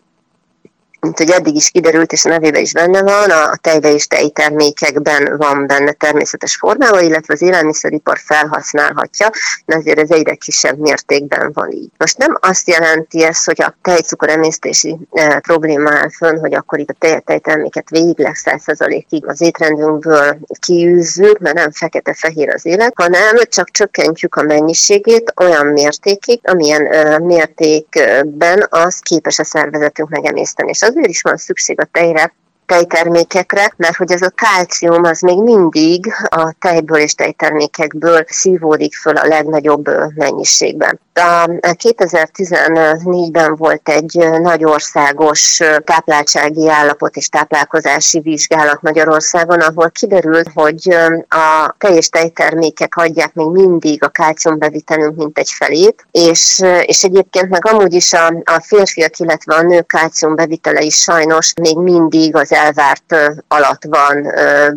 [1.00, 5.38] mint hogy eddig is kiderült, és a nevében is benne van, a tejbe és tejtermékekben
[5.38, 9.30] van benne természetes formában, illetve az élelmiszeripar felhasználhatja,
[9.66, 11.90] de azért ez egyre kisebb mértékben van így.
[11.98, 16.80] Most nem azt jelenti ez, hogy a tejcukor emésztési e, probléma áll fönn, hogy akkor
[16.80, 23.36] itt a tej, tejterméket végleg 100%-ig az étrendünkből kiűzzük, mert nem fekete-fehér az élet, hanem
[23.50, 30.70] csak csökkentjük a mennyiségét olyan mértékig, amilyen e, mértékben az képes a szervezetünk megemészteni.
[30.70, 32.34] És azért is van szükség a tejre,
[32.66, 39.16] tejtermékekre, mert hogy ez a kálcium az még mindig a tejből és tejtermékekből szívódik föl
[39.16, 41.00] a legnagyobb mennyiségben.
[41.20, 50.96] A 2014-ben volt egy nagy országos tápláltsági állapot és táplálkozási vizsgálat Magyarországon, ahol kiderült, hogy
[51.30, 57.68] a teljes tejtermékek adják még mindig a kálciumbevitelünk mint egy felét, és, és egyébként meg
[57.68, 63.16] amúgy is a, a férfiak, illetve a nők kálciumbevitele is sajnos még mindig az elvárt
[63.48, 64.22] alatt van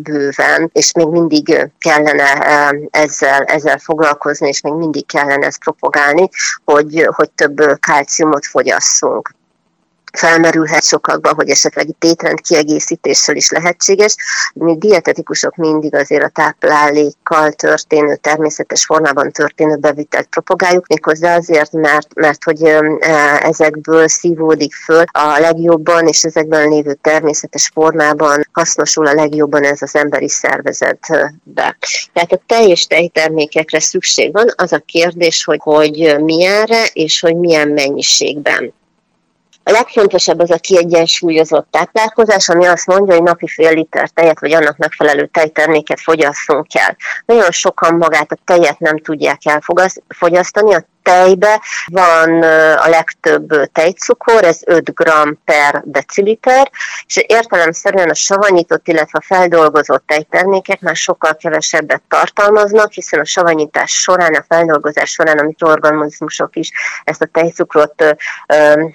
[0.01, 2.23] bőven, és még mindig kellene
[2.91, 6.29] ezzel, ezzel foglalkozni, és még mindig kellene ezt propagálni,
[6.63, 9.35] hogy, hogy több kálciumot fogyasszunk
[10.17, 14.15] felmerülhet sokakban, hogy esetleg itt étrend kiegészítéssel is lehetséges.
[14.53, 22.13] Mi dietetikusok mindig azért a táplálékkal történő, természetes formában történő bevitelt propagáljuk, méghozzá azért, mert,
[22.13, 22.63] mert hogy
[23.39, 29.95] ezekből szívódik föl a legjobban, és ezekben lévő természetes formában hasznosul a legjobban ez az
[29.95, 31.77] emberi szervezetbe.
[32.13, 37.67] Tehát a teljes tejtermékekre szükség van, az a kérdés, hogy, hogy milyenre és hogy milyen
[37.67, 38.73] mennyiségben.
[39.63, 44.53] A legfontosabb az a kiegyensúlyozott táplálkozás, ami azt mondja, hogy napi fél liter tejet vagy
[44.53, 46.95] annak megfelelő tejterméket fogyasszunk kell.
[47.25, 51.61] Nagyon sokan magát a tejet nem tudják elfogyasztani, a tejbe.
[51.85, 52.43] Van
[52.77, 55.11] a legtöbb tejcukor, ez 5 g
[55.45, 56.71] per deciliter,
[57.07, 63.91] és értelemszerűen a savanyított, illetve a feldolgozott tejtermékek már sokkal kevesebbet tartalmaznak, hiszen a savanyítás
[63.91, 66.71] során, a feldolgozás során a mikroorganizmusok is
[67.03, 68.15] ezt a tejcukrot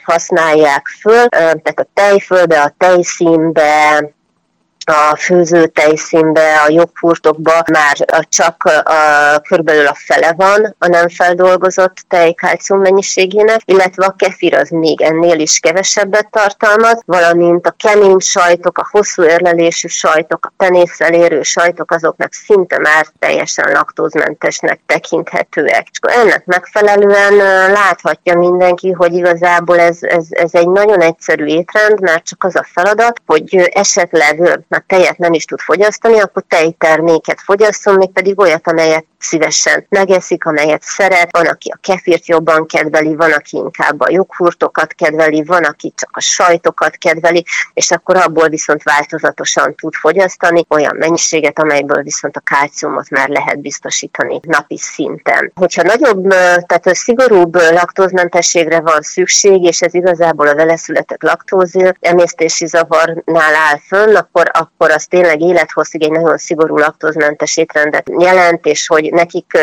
[0.02, 4.04] használják föl, tehát a tejfölbe, a tejszínbe,
[4.88, 11.96] a főző tejszínbe, a joghurtokba már csak a, körülbelül a fele van a nem feldolgozott
[12.08, 18.18] tej kalcium mennyiségének, illetve a kefir az még ennél is kevesebbet tartalmaz, valamint a kemény
[18.18, 25.86] sajtok, a hosszú érlelésű sajtok, a penésszel érő sajtok, azoknak szinte már teljesen laktózmentesnek tekinthetőek.
[25.90, 27.36] És akkor ennek megfelelően
[27.72, 32.66] láthatja mindenki, hogy igazából ez, ez, ez egy nagyon egyszerű étrend, mert csak az a
[32.72, 38.68] feladat, hogy esetleg már tejet nem is tud fogyasztani, akkor tejterméket fogyasszon, még pedig olyat,
[38.68, 41.28] amelyet szívesen megeszik, amelyet szeret.
[41.30, 46.10] Van, aki a kefirt jobban kedveli, van, aki inkább a joghurtokat kedveli, van, aki csak
[46.12, 52.40] a sajtokat kedveli, és akkor abból viszont változatosan tud fogyasztani olyan mennyiséget, amelyből viszont a
[52.40, 55.52] kálciumot már lehet biztosítani napi szinten.
[55.54, 56.28] Hogyha nagyobb,
[56.66, 63.78] tehát szigorúbb laktózmentességre van szükség, és ez igazából a vele született laktózil emésztési zavarnál áll
[63.88, 69.58] fönn, akkor, akkor az tényleg élethosszig egy nagyon szigorú laktózmentes étrendet jelent, és hogy nekik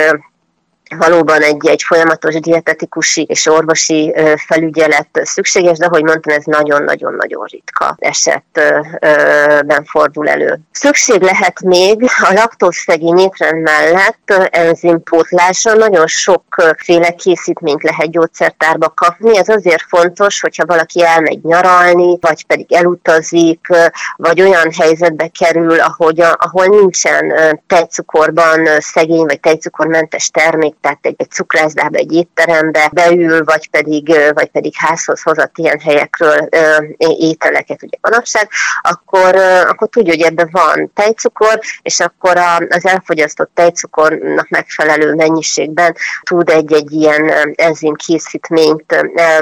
[0.97, 4.13] valóban egy, egy folyamatos dietetikusi és orvosi
[4.47, 10.59] felügyelet szükséges, de ahogy mondtam, ez nagyon-nagyon-nagyon ritka esetben fordul elő.
[10.71, 19.37] Szükség lehet még a laktózszegény étrend mellett enzimpótlásra, nagyon sokféle készítményt lehet gyógyszertárba kapni.
[19.37, 23.67] Ez azért fontos, hogyha valaki elmegy nyaralni, vagy pedig elutazik,
[24.15, 27.33] vagy olyan helyzetbe kerül, ahogy, ahol nincsen
[27.67, 34.47] tejcukorban szegény vagy tejcukormentes termék, tehát egy, egy cukrászdába, egy étterembe beül, vagy pedig, vagy
[34.47, 36.49] pedig házhoz hozott ilyen helyekről
[36.97, 38.49] ételeket ugye manapság,
[38.81, 39.35] akkor,
[39.67, 42.37] akkor tudja, hogy ebben van tejcukor, és akkor
[42.69, 48.95] az elfogyasztott tejcukornak megfelelő mennyiségben tud egy-egy ilyen enzim készítményt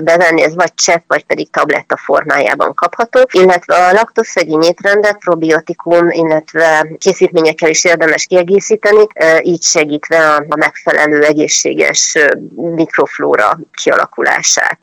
[0.04, 6.88] bevenni, ez vagy csepp, vagy pedig tabletta formájában kapható, illetve a laktoszegény étrendet probiotikum, illetve
[6.98, 9.08] készítményekkel is érdemes kiegészíteni,
[9.41, 12.17] így segítve a megfelelő egészséges
[12.55, 14.79] mikroflóra kialakulását.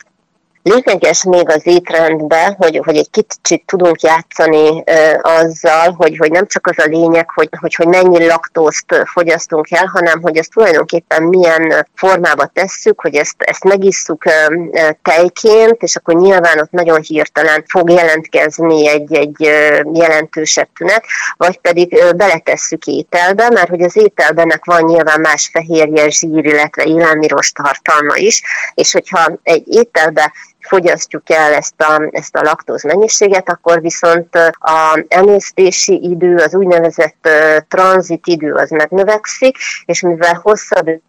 [0.63, 6.47] Lényeges még az étrendben, hogy, hogy egy kicsit tudunk játszani ö, azzal, hogy, hogy nem
[6.47, 11.23] csak az a lényeg, hogy, hogy, hogy mennyi laktózt fogyasztunk el, hanem hogy ezt tulajdonképpen
[11.23, 14.31] milyen formába tesszük, hogy ezt, ezt megisszuk ö,
[14.73, 21.05] ö, tejként, és akkor nyilván ott nagyon hirtelen fog jelentkezni egy, egy ö, jelentősebb tünet,
[21.37, 26.85] vagy pedig ö, beletesszük ételbe, mert hogy az ételbenek van nyilván más fehérje, zsír, illetve
[26.85, 28.43] élelmiros tartalma is,
[28.75, 35.05] és hogyha egy ételbe fogyasztjuk el ezt a, ezt a laktóz mennyiséget, akkor viszont a
[35.09, 37.29] emésztési idő, az úgynevezett
[37.69, 41.01] tranzit idő az megnövekszik, és mivel hosszabb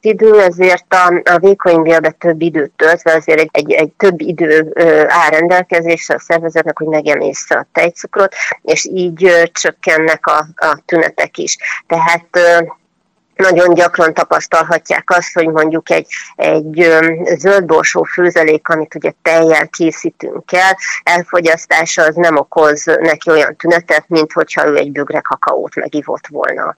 [0.00, 4.72] idő, ezért a, a vékony bélbe több időt töltve, azért egy, egy, egy több idő
[5.08, 11.56] áll rendelkezésre a szervezetnek, hogy megemészze a tejcukrot, és így csökkennek a, a tünetek is.
[11.86, 12.28] Tehát
[13.38, 16.88] nagyon gyakran tapasztalhatják azt, hogy mondjuk egy, egy
[17.38, 24.32] zöldborsó főzelék, amit ugye tejjel készítünk el, elfogyasztása az nem okoz neki olyan tünetet, mint
[24.32, 26.76] hogyha ő egy bögre kakaót megivott volna.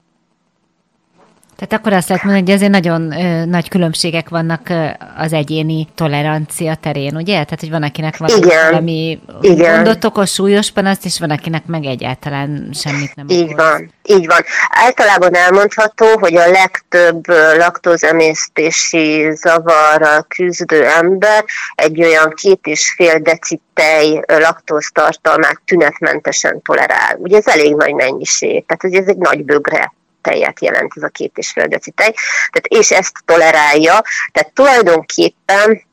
[1.61, 5.89] Tehát akkor azt lehet mondani, hogy azért nagyon ö, nagy különbségek vannak ö, az egyéni
[5.95, 7.33] tolerancia terén, ugye?
[7.33, 8.71] Tehát, hogy van, akinek van Igen.
[8.71, 9.75] valami Igen.
[9.75, 13.55] gondot okos, súlyos panaszt, és van, akinek meg egyáltalán semmit nem Így okoz.
[13.57, 13.93] van.
[14.03, 14.39] Így van.
[14.69, 21.45] Általában elmondható, hogy a legtöbb laktózemésztési zavarral küzdő ember
[21.75, 27.17] egy olyan két és fél deci tej laktóztartalmát tünetmentesen tolerál.
[27.17, 31.33] Ugye ez elég nagy mennyiség, tehát ez egy nagy bögre tejet jelent ez a két
[31.35, 32.15] és fél deci tej,
[32.51, 34.03] tehát, és ezt tolerálja,
[34.33, 35.89] tehát tulajdonképpen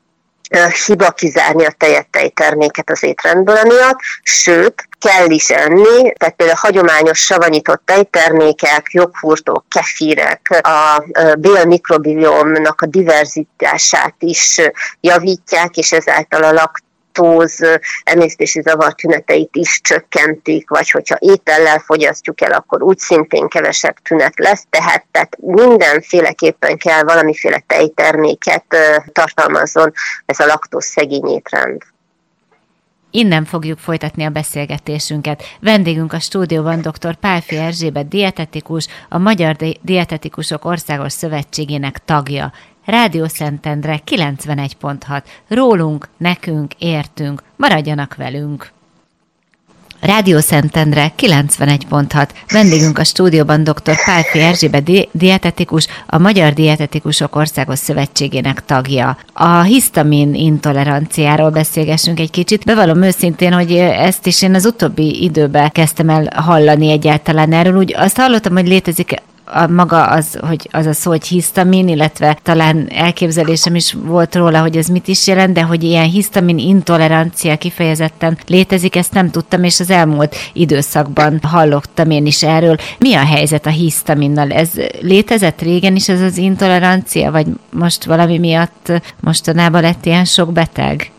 [0.86, 7.18] hiba kizárni a tejet tejterméket az étrendből emiatt, sőt, kell is enni, tehát például hagyományos
[7.18, 11.04] savanyított tejtermékek, joghurtok, kefírek a
[11.38, 14.60] bél mikrobiomnak a diverzitását is
[15.00, 16.82] javítják, és ezáltal a lakt
[17.18, 17.58] laktóz
[18.04, 24.38] emésztési zavar tüneteit is csökkentik, vagy hogyha étellel fogyasztjuk el, akkor úgy szintén kevesebb tünet
[24.38, 28.64] lesz, tehát, tehát mindenféleképpen kell valamiféle tejterméket
[29.12, 29.92] tartalmazzon
[30.26, 31.82] ez a laktóz szegény étrend.
[33.10, 35.42] Innen fogjuk folytatni a beszélgetésünket.
[35.60, 37.14] Vendégünk a stúdióban dr.
[37.14, 42.52] Pálfi Erzsébet dietetikus, a Magyar Dietetikusok Országos Szövetségének tagja.
[42.88, 45.22] Rádió Szentendre 91.6.
[45.48, 47.42] Rólunk, nekünk, értünk.
[47.56, 48.70] Maradjanak velünk!
[50.00, 52.28] Rádió Szentendre 91.6.
[52.52, 54.04] Vendégünk a stúdióban dr.
[54.04, 59.18] Pálfi Erzsébe di- dietetikus, a Magyar Dietetikusok Országos Szövetségének tagja.
[59.32, 62.64] A hisztamin intoleranciáról beszélgessünk egy kicsit.
[62.64, 67.76] Bevallom őszintén, hogy ezt is én az utóbbi időben kezdtem el hallani egyáltalán erről.
[67.76, 69.22] Úgy azt hallottam, hogy létezik
[69.52, 74.60] a maga az, hogy az a szó, hogy hisztamin, illetve talán elképzelésem is volt róla,
[74.60, 79.64] hogy ez mit is jelent, de hogy ilyen hisztamin intolerancia kifejezetten létezik, ezt nem tudtam,
[79.64, 82.76] és az elmúlt időszakban hallottam én is erről.
[82.98, 84.50] Mi a helyzet a hisztaminnal?
[84.50, 90.52] Ez létezett régen is ez az intolerancia, vagy most valami miatt mostanában lett ilyen sok
[90.52, 91.10] beteg?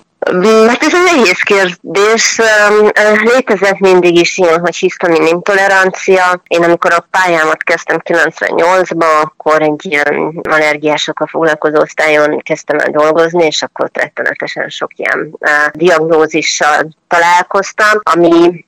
[0.67, 2.41] Hát ez egy nehéz kérdés.
[3.23, 6.41] Létezett mindig is ilyen, hogy hisztamin intolerancia.
[6.47, 13.45] Én amikor a pályámat kezdtem 98-ban, akkor egy ilyen allergiásokkal foglalkozó osztályon kezdtem el dolgozni,
[13.45, 15.38] és akkor rettenetesen sok ilyen
[15.71, 18.65] diagnózissal találkoztam, ami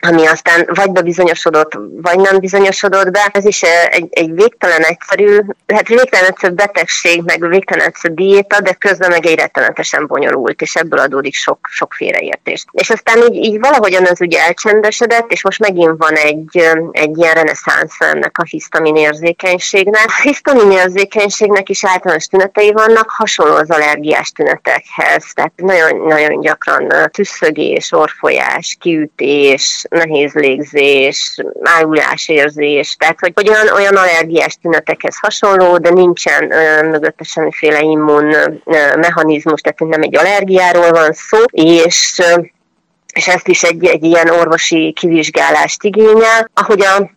[0.00, 3.30] ami aztán vagy bebizonyosodott, vagy nem bizonyosodott be.
[3.32, 8.72] Ez is egy, egy végtelen egyszerű, hát végtelen egyszerű betegség, meg végtelen egyszerű diéta, de
[8.72, 12.64] közben meg egy rettenetesen bonyolult, és ebből adódik sok, sok félreértés.
[12.70, 17.34] És aztán így, így valahogyan az ugye elcsendesedett, és most megint van egy, egy ilyen
[17.34, 20.04] reneszánsz ennek a hisztamin érzékenységnek.
[20.06, 27.92] A hisztamin érzékenységnek is általános tünetei vannak, hasonló az allergiás tünetekhez, tehát nagyon-nagyon gyakran tüsszögés,
[27.92, 31.42] orfolyás, kiütés, nehéz légzés,
[32.26, 38.32] érzés, tehát hogy, hogy olyan, olyan allergiás tünetekhez hasonló, de nincsen ö, mögötte semmiféle immun
[38.32, 42.22] ö, mechanizmus, tehát nem egy allergiáról van szó, és
[43.12, 46.50] és ezt is egy, egy ilyen orvosi kivizsgálást igényel.
[46.54, 47.10] Ahogy a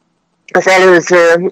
[0.58, 1.49] az előző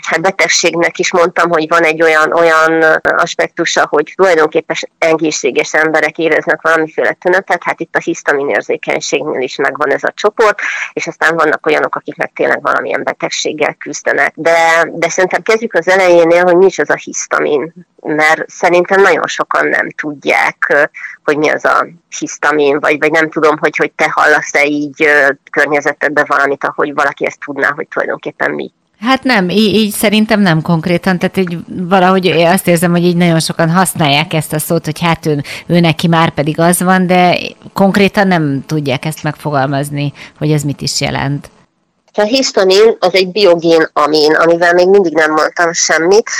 [0.00, 6.62] hát betegségnek is mondtam, hogy van egy olyan, olyan aspektusa, hogy tulajdonképpen egészséges emberek éreznek
[6.62, 10.58] valamiféle tünetet, hát itt a hisztamin érzékenységnél is megvan ez a csoport,
[10.92, 14.32] és aztán vannak olyanok, akik meg tényleg valamilyen betegséggel küzdenek.
[14.34, 17.72] De, de szerintem kezdjük az elejénél, hogy mi is az a hisztamin
[18.04, 20.88] mert szerintem nagyon sokan nem tudják,
[21.24, 21.86] hogy mi az a
[22.18, 25.08] hisztamin, vagy, vagy nem tudom, hogy, hogy te hallasz-e így
[25.50, 28.72] környezetedbe valamit, ahogy valaki ezt tudná, hogy tulajdonképpen mi.
[29.00, 31.58] Hát nem, így, így szerintem nem konkrétan, tehát így
[31.88, 35.80] valahogy azt érzem, hogy így nagyon sokan használják ezt a szót, hogy hát ő, ő
[35.80, 37.38] neki már pedig az van, de
[37.72, 41.50] konkrétan nem tudják ezt megfogalmazni, hogy ez mit is jelent.
[42.16, 46.30] A hisztamin az egy biogén amin, amivel még mindig nem mondtam semmit.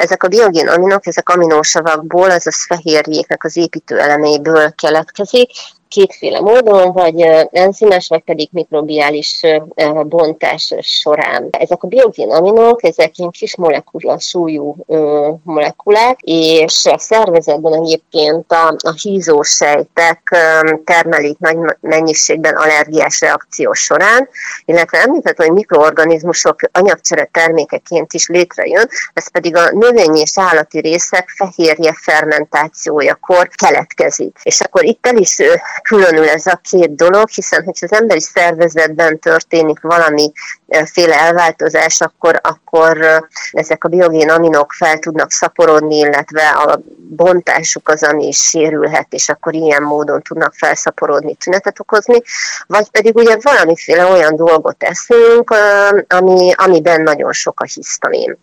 [0.00, 5.50] Ezek a biogén aminok, ezek aminósavakból, a fehérjéknek az építő eleméből keletkezik,
[5.92, 7.20] kétféle módon, vagy
[7.50, 9.40] enzimes, vagy pedig mikrobiális
[10.06, 11.48] bontás során.
[11.50, 14.76] Ezek a biogén aminok, ezek ilyen kis molekula súlyú
[15.42, 20.36] molekulák, és a szervezetben egyébként a, a hízósejtek
[20.84, 24.28] termelik nagy mennyiségben allergiás reakció során,
[24.64, 31.28] illetve említett, hogy mikroorganizmusok anyagcsere termékeként is létrejön, ez pedig a növényi és állati részek
[31.28, 34.36] fehérje fermentációjakor keletkezik.
[34.42, 35.40] És akkor itt el is
[35.82, 40.32] különül ez a két dolog, hiszen hogyha az emberi szervezetben történik valami
[40.84, 42.98] féle elváltozás, akkor, akkor
[43.52, 46.80] ezek a biogén aminok fel tudnak szaporodni, illetve a
[47.16, 52.22] bontásuk az, ami is sérülhet, és akkor ilyen módon tudnak felszaporodni, tünetet okozni,
[52.66, 55.54] vagy pedig ugye valamiféle olyan dolgot eszünk,
[56.08, 58.38] ami, amiben nagyon sok a hisztamin.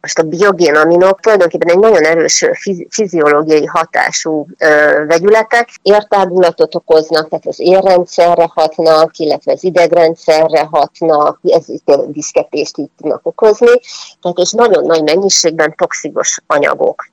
[0.00, 2.44] Most a biogén aminok tulajdonképpen egy nagyon erős
[2.90, 11.64] fiziológiai hatású ö, vegyületek, értágulatot okoznak, tehát az érrendszerre hatnak, illetve az idegrendszerre hatnak, ez
[12.06, 13.80] diszketést így tudnak okozni,
[14.22, 17.08] tehát és nagyon nagy mennyiségben toxikos anyagok.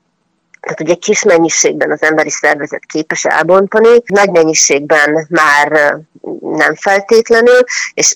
[0.61, 5.97] Tehát ugye kis mennyiségben az emberi szervezet képes elbontani, nagy mennyiségben már
[6.41, 7.63] nem feltétlenül,
[7.93, 8.15] és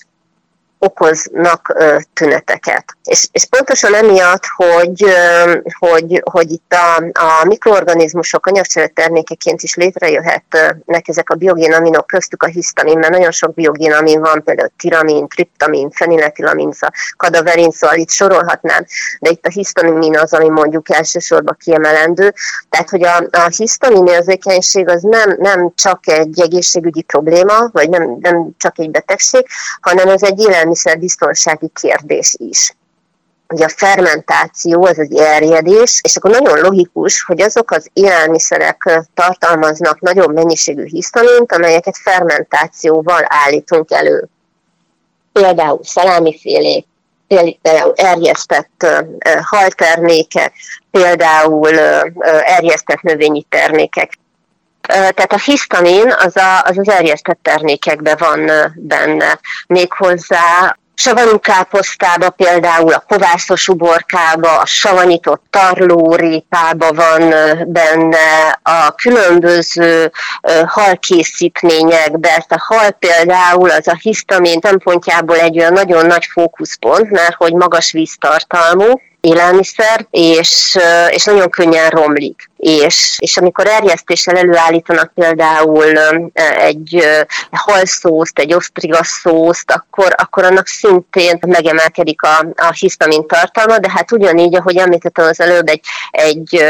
[0.84, 1.74] okoznak
[2.12, 2.84] tüneteket.
[3.04, 5.04] És, és pontosan emiatt, hogy,
[5.78, 6.96] hogy, hogy itt a,
[7.40, 13.54] a mikroorganizmusok anyagcsere termékeként is létrejöhetnek ezek a biogénaminok, köztük a hisztamin, mert nagyon sok
[13.54, 16.70] biogénamin van, például tiramin, triptamin, feniletilamin,
[17.16, 18.84] kadaverin, szóval itt sorolhatnám,
[19.20, 22.34] de itt a hisztamin az, ami mondjuk elsősorban kiemelendő.
[22.68, 28.16] Tehát, hogy a, a hisztamin érzékenység az nem, nem csak egy egészségügyi probléma, vagy nem,
[28.20, 29.46] nem csak egy betegség,
[29.80, 30.40] hanem ez egy
[30.72, 32.74] élelmiszerbiztonsági kérdés is
[33.48, 40.00] ugye a fermentáció, az egy erjedés, és akkor nagyon logikus, hogy azok az élelmiszerek tartalmaznak
[40.00, 44.28] nagyobb mennyiségű hisztamint, amelyeket fermentációval állítunk elő.
[45.32, 46.86] Például szalámifélék,
[47.26, 48.86] például erjesztett
[49.42, 50.52] haltermékek,
[50.90, 51.78] például
[52.44, 54.18] erjesztett növényi termékek.
[54.92, 59.38] Tehát a hisztamin az, a, az az erjesztett termékekben van benne.
[59.66, 67.34] Méghozzá savanyú káposztába, például a kovászos uborkába, a savanyított tarlórépába van
[67.66, 70.12] benne, a különböző
[70.66, 72.28] halkészítményekbe.
[72.36, 77.52] Ezt a hal például az a hisztamin szempontjából egy olyan nagyon nagy fókuszpont, mert hogy
[77.52, 82.50] magas víztartalmú, élelmiszer, és, és nagyon könnyen romlik.
[82.56, 85.98] És, és amikor erjesztéssel előállítanak például
[86.58, 87.04] egy
[87.50, 94.56] halszószt, egy osztrigaszószt, akkor, akkor annak szintén megemelkedik a, a hisztamin tartalma, de hát ugyanígy,
[94.56, 96.64] ahogy említettem az előbb, egy, egy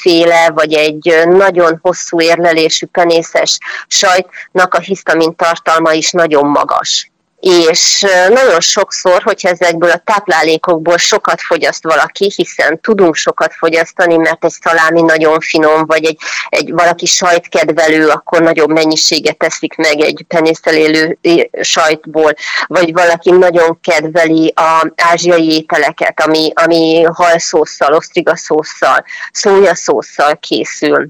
[0.00, 7.10] féle, vagy egy nagyon hosszú érlelésű penészes sajtnak a hisztamin tartalma is nagyon magas.
[7.40, 14.44] És nagyon sokszor, hogyha ezekből a táplálékokból sokat fogyaszt valaki, hiszen tudunk sokat fogyasztani, mert
[14.44, 16.18] egy szalámi nagyon finom, vagy egy,
[16.48, 21.18] egy valaki sajtkedvelő, akkor nagyobb mennyiséget teszik meg egy penésztelélő
[21.60, 22.34] sajtból,
[22.66, 31.08] vagy valaki nagyon kedveli a ázsiai ételeket, ami, ami halszószal, osztrigaszószal, szójaszószal készül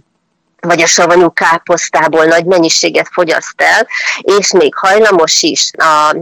[0.61, 3.87] vagy a savanyú káposztából nagy mennyiséget fogyaszt el,
[4.21, 6.17] és még hajlamos is a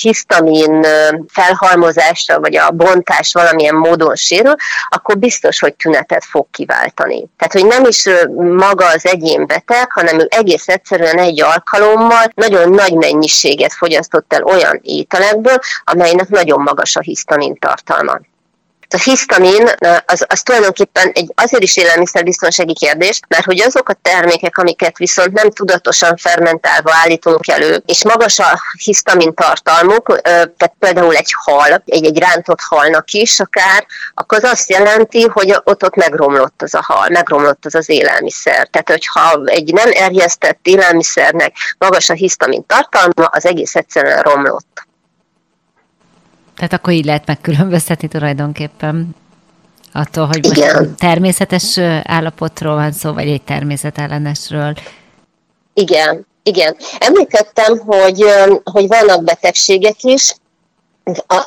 [0.00, 0.86] hisztamin
[1.28, 4.54] felhalmozásra, vagy a bontás valamilyen módon sérül,
[4.88, 7.28] akkor biztos, hogy tünetet fog kiváltani.
[7.38, 8.04] Tehát, hogy nem is
[8.56, 14.42] maga az egyén beteg, hanem ő egész egyszerűen egy alkalommal nagyon nagy mennyiséget fogyasztott el
[14.42, 18.18] olyan ételekből, amelynek nagyon magas a hisztamin tartalma.
[18.92, 19.70] A hisztamin
[20.06, 25.32] az, az tulajdonképpen egy azért is élelmiszerbiztonsági kérdés, mert hogy azok a termékek, amiket viszont
[25.32, 32.04] nem tudatosan fermentálva állítunk elő, és magas a hisztamin tartalmuk, tehát például egy hal, egy,
[32.04, 36.82] egy rántott halnak is akár, akkor az azt jelenti, hogy ott ott megromlott az a
[36.82, 38.68] hal, megromlott az az élelmiszer.
[38.68, 44.88] Tehát, hogyha egy nem erjesztett élelmiszernek magas a hisztamin tartalma, az egész egyszerűen romlott.
[46.60, 49.16] Tehát akkor így lehet megkülönböztetni tulajdonképpen
[49.92, 54.74] attól, hogy most természetes állapotról van szó, vagy egy természetellenesről.
[55.74, 56.76] Igen, igen.
[56.98, 58.24] Említettem, hogy,
[58.64, 60.34] hogy vannak betegségek is,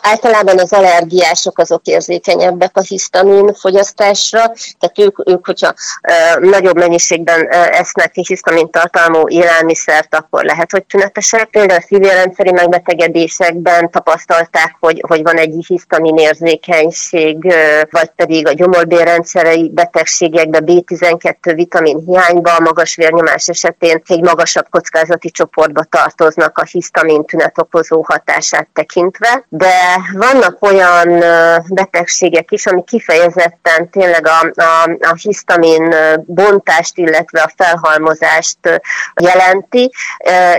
[0.01, 4.39] általában az allergiások azok érzékenyebbek a hisztamin fogyasztásra,
[4.79, 10.83] tehát ők, ők hogyha e, nagyobb mennyiségben e, esznek hisztamin tartalmú élelmiszert, akkor lehet, hogy
[10.83, 11.45] tünetesek.
[11.49, 17.53] Például a szívérendszeri megbetegedésekben tapasztalták, hogy, hogy van egy hisztamin érzékenység,
[17.89, 25.83] vagy pedig a gyomorbérrendszerei betegségekben B12 vitamin hiányban, magas vérnyomás esetén egy magasabb kockázati csoportba
[25.83, 31.23] tartoznak a hisztamin tünet okozó hatását tekintve de vannak olyan
[31.69, 35.95] betegségek is, ami kifejezetten tényleg a, a, a hisztamin
[36.25, 38.81] bontást, illetve a felhalmozást
[39.21, 39.91] jelenti.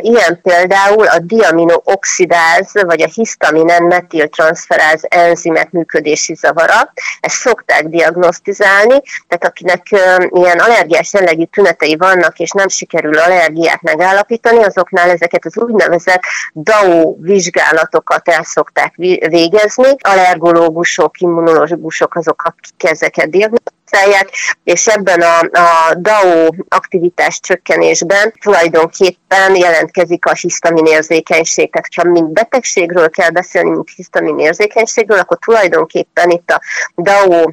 [0.00, 6.92] Ilyen például a diaminooxidáz, vagy a hisztaminen metiltransferáz enzimek működési zavara.
[7.20, 9.86] Ezt szokták diagnosztizálni, tehát akinek
[10.30, 16.22] ilyen allergiás jellegű tünetei vannak, és nem sikerül allergiát megállapítani, azoknál ezeket az úgynevezett
[16.52, 19.96] DAO vizsgálatokat el szokták szokták végezni.
[20.00, 24.30] Allergológusok, immunológusok azok, akik ezeket diagnosztálják,
[24.64, 31.72] és ebben a, a DAO aktivitás csökkenésben tulajdonképpen jelentkezik a hisztamin érzékenység.
[31.72, 36.60] Tehát, ha mint betegségről kell beszélni, mint hisztamin érzékenységről, akkor tulajdonképpen itt a
[36.96, 37.50] DAO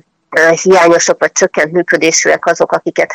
[0.63, 3.13] hiányosok vagy csökkent működésűek azok, akiket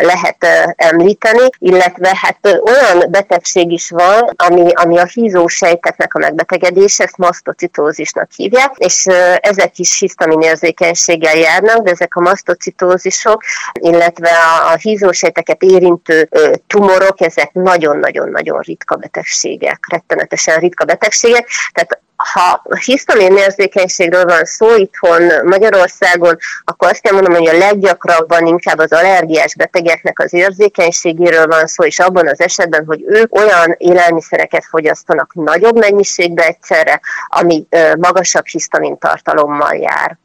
[0.00, 0.46] lehet
[0.76, 8.30] említeni, illetve hát olyan betegség is van, ami, ami a hízósejteknek a megbetegedése, ezt masztocitózisnak
[8.36, 9.06] hívják, és
[9.40, 13.42] ezek is hisztamin érzékenységgel járnak, de ezek a masztocitózisok,
[13.72, 16.28] illetve a, a hízósejteket érintő
[16.66, 25.22] tumorok, ezek nagyon-nagyon-nagyon ritka betegségek, rettenetesen ritka betegségek, tehát ha hisztamin érzékenységről van szó itthon
[25.44, 31.66] Magyarországon, akkor azt kell mondanom, hogy a leggyakrabban inkább az allergiás betegeknek az érzékenységéről van
[31.66, 37.66] szó, és abban az esetben, hogy ők olyan élelmiszereket fogyasztanak nagyobb mennyiségbe egyszerre, ami
[37.98, 40.18] magasabb hisztamin tartalommal jár.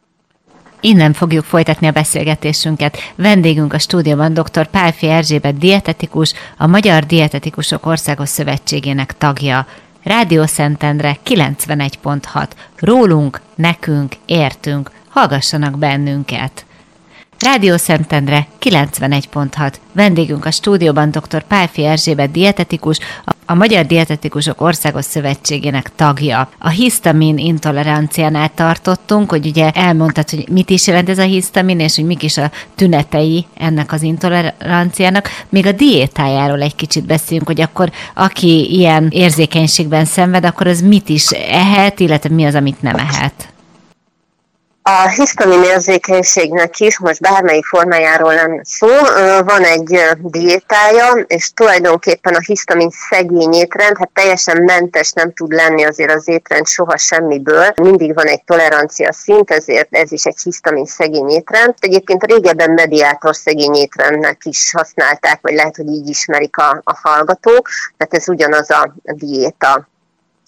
[0.83, 2.97] Innen fogjuk folytatni a beszélgetésünket.
[3.15, 4.67] Vendégünk a stúdióban dr.
[4.67, 9.67] Pálfi Erzsébet dietetikus, a Magyar Dietetikusok Országos Szövetségének tagja.
[10.03, 12.47] Rádió Szentendre 91.6.
[12.75, 16.65] Rólunk, nekünk, értünk, hallgassanak bennünket.
[17.41, 19.73] Rádió Szentendre 91.6.
[19.93, 21.43] Vendégünk a stúdióban dr.
[21.43, 22.97] Pálfi Erzsébet dietetikus,
[23.45, 26.49] a Magyar Dietetikusok Országos Szövetségének tagja.
[26.59, 31.95] A hisztamin intoleranciánál tartottunk, hogy ugye elmondtad, hogy mit is jelent ez a hisztamin, és
[31.95, 35.29] hogy mik is a tünetei ennek az intoleranciának.
[35.49, 41.09] Még a diétájáról egy kicsit beszéljünk, hogy akkor aki ilyen érzékenységben szenved, akkor az mit
[41.09, 43.51] is ehet, illetve mi az, amit nem ehet.
[44.84, 48.88] A hisztamin érzékenységnek is, most bármelyik formájáról lenne szó,
[49.43, 55.84] van egy diétája, és tulajdonképpen a hisztamin szegény étrend, hát teljesen mentes nem tud lenni
[55.84, 57.73] azért az étrend soha semmiből.
[57.82, 61.73] Mindig van egy tolerancia szint, ezért ez is egy hisztamin szegény étrend.
[61.79, 67.69] Egyébként régebben mediátor szegény étrendnek is használták, vagy lehet, hogy így ismerik a, a hallgatók,
[67.97, 69.89] tehát ez ugyanaz a diéta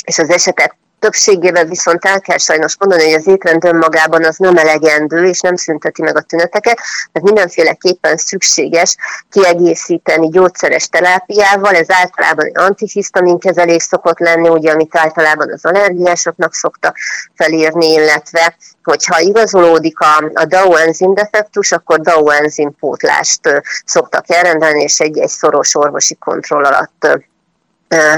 [0.03, 4.57] és az esetek többségében viszont el kell sajnos mondani, hogy az étrend önmagában az nem
[4.57, 6.79] elegendő, és nem szünteti meg a tüneteket,
[7.11, 8.95] mert mindenféleképpen szükséges
[9.29, 16.93] kiegészíteni gyógyszeres terápiával, ez általában antihisztamin kezelés szokott lenni, ugye, amit általában az allergiásoknak szokta
[17.35, 24.81] felírni, illetve hogyha igazolódik a, a DAO enzim defektus, akkor DAO enzim pótlást szoktak elrendelni,
[24.81, 27.07] és egy, egy szoros orvosi kontroll alatt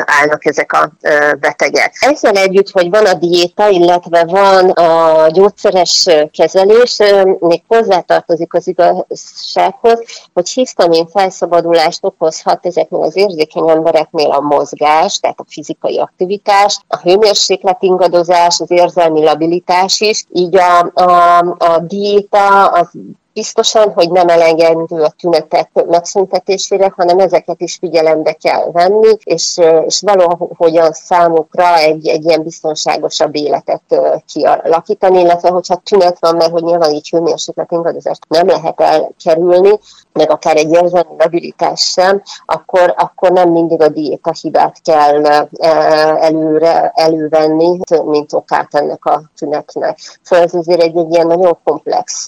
[0.05, 0.91] állnak ezek a
[1.39, 1.93] betegek.
[1.99, 6.97] Ezzel együtt, hogy van a diéta, illetve van a gyógyszeres kezelés,
[7.39, 10.03] még hozzátartozik az igazsághoz,
[10.33, 16.97] hogy hisztamin felszabadulást okozhat ezeknél az érzékeny embereknél a mozgás, tehát a fizikai aktivitás, a
[16.97, 22.89] hőmérséklet ingadozás, az érzelmi labilitás is, így a, a, a diéta az
[23.35, 30.01] biztosan, hogy nem elegendő a tünetek megszüntetésére, hanem ezeket is figyelembe kell venni, és, és
[30.01, 33.81] valahogyan számukra egy, egy ilyen biztonságosabb életet
[34.33, 39.79] kialakítani, illetve hogyha tünet van, mert hogy nyilván így hőmérséklet ingadozást nem lehet elkerülni,
[40.13, 45.25] meg akár egy érzelmi labilitás sem, akkor, akkor nem mindig a diéta hibát kell
[46.17, 49.99] előre, elővenni, mint okát ennek a tünetnek.
[50.21, 52.27] Szóval ez azért egy, egy ilyen nagyon komplex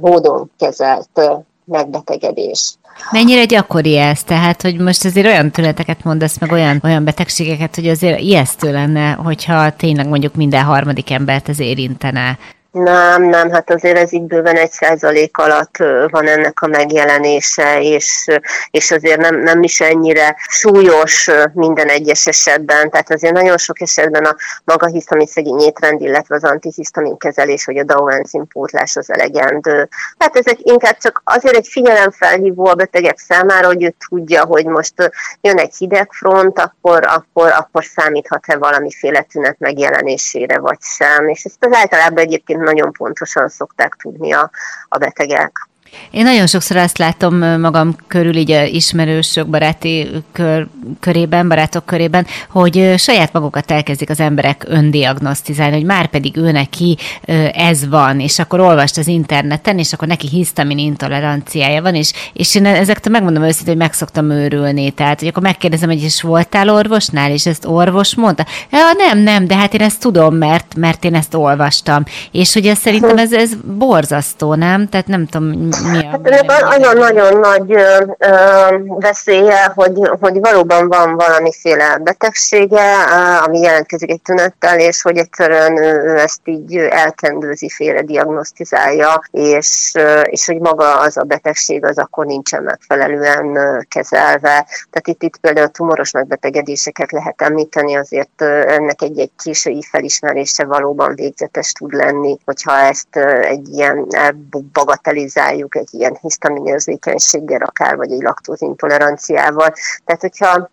[0.00, 1.20] módon kezelt
[1.64, 2.74] megbetegedés.
[3.10, 4.24] Mennyire gyakori ez?
[4.24, 9.12] Tehát, hogy most azért olyan tüneteket mondasz, meg olyan, olyan betegségeket, hogy azért ijesztő lenne,
[9.12, 12.38] hogyha tényleg mondjuk minden harmadik embert ez érintene.
[12.70, 15.76] Nem, nem, hát azért ez így bőven egy százalék alatt
[16.10, 18.26] van ennek a megjelenése, és,
[18.70, 22.90] és azért nem, nem is ennyire súlyos minden egyes esetben.
[22.90, 27.76] Tehát azért nagyon sok esetben a maga hisztamin szegény étrend, illetve az antihisztamin kezelés, vagy
[27.76, 29.88] a DAO enzim pótlás az elegendő.
[30.18, 34.94] Hát ezek inkább csak azért egy figyelemfelhívó a betegek számára, hogy ő tudja, hogy most
[35.40, 41.28] jön egy hidegfront, akkor, akkor, akkor számíthat-e valamiféle tünet megjelenésére, vagy sem.
[41.28, 44.50] És ezt az általában egyébként nagyon pontosan szokták tudni a,
[44.88, 45.69] a betegek.
[46.10, 50.66] Én nagyon sokszor azt látom magam körül, így a ismerősök, baráti kör,
[51.00, 56.96] körében, barátok körében, hogy saját magukat elkezdik az emberek öndiagnosztizálni, hogy már pedig ő neki
[57.52, 62.54] ez van, és akkor olvast az interneten, és akkor neki hisztamin intoleranciája van, és, és
[62.54, 64.90] én ezektől megmondom őszintén, hogy meg szoktam őrülni.
[64.90, 68.46] Tehát, hogy akkor megkérdezem, hogy is voltál orvosnál, és ezt orvos mondta?
[68.70, 72.04] Ja, nem, nem, de hát én ezt tudom, mert, mert én ezt olvastam.
[72.32, 74.88] És hogy ez szerintem ez, ez borzasztó, nem?
[74.88, 76.20] Tehát nem tudom, mi a...
[76.48, 78.30] Hát nagyon-nagyon nagy ö, ö,
[78.86, 82.94] veszélye, hogy, hogy valóban van valamiféle betegsége,
[83.44, 89.92] ami jelentkezik egy tünettel, és hogy egyszerűen ő ezt így elkendőzi, félre diagnosztizálja, és,
[90.22, 93.58] és hogy maga az a betegség az akkor nincsen megfelelően
[93.88, 94.66] kezelve.
[94.90, 101.72] Tehát itt, itt például tumoros megbetegedéseket lehet említeni, azért ennek egy-egy késői felismerése valóban végzetes
[101.72, 104.06] tud lenni, hogyha ezt egy ilyen
[105.60, 109.72] bagatelizáljuk, egy ilyen hisztaminérzékenységgel akár, vagy egy laktózintoleranciával.
[110.04, 110.70] Tehát, hogyha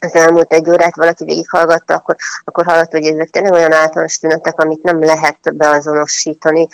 [0.00, 4.60] az elmúlt egy órát valaki végighallgatta, akkor, akkor hallott, hogy ezek tényleg olyan általános tünetek,
[4.60, 6.68] amit nem lehet beazonosítani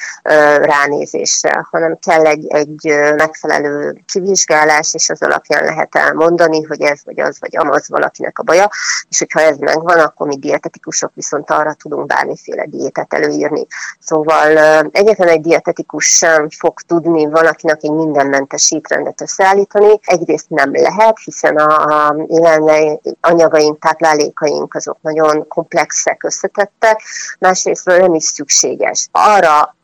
[0.60, 7.20] ránézéssel, hanem kell egy, egy megfelelő kivizsgálás, és az alapján lehet elmondani, hogy ez vagy
[7.20, 8.70] az vagy amaz valakinek a baja,
[9.08, 13.66] és hogyha ez megvan, akkor mi dietetikusok viszont arra tudunk bármiféle diétet előírni.
[14.00, 14.58] Szóval
[14.92, 19.98] egyetlen egy dietetikus sem fog tudni valakinek egy mindenmentes étrendet összeállítani.
[20.04, 27.00] Egyrészt nem lehet, hiszen a, a jelenleg anyagaink, táplálékaink azok nagyon komplexek, összetettek,
[27.38, 29.08] másrészt nem is szükséges.
[29.10, 29.76] Arra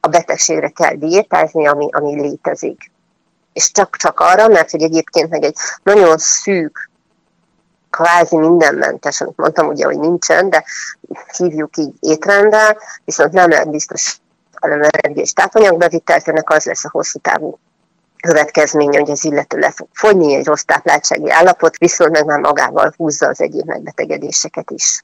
[0.00, 2.90] a betegségre kell diétázni, ami, ami létezik.
[3.52, 6.90] És csak-csak arra, mert hogy egyébként meg egy nagyon szűk,
[7.90, 10.64] kvázi mindenmentes, amit mondtam ugye, hogy nincsen, de
[11.36, 14.20] hívjuk így étrenddel, viszont nem lehet biztos
[14.60, 17.58] energia és tápanyagbevitelt, ennek az lesz a hosszú távú
[18.20, 22.92] következménye, hogy az illető le fog fogyni, egy rossz tápláltsági állapot, viszont meg már magával
[22.96, 25.02] húzza az egyéb megbetegedéseket is.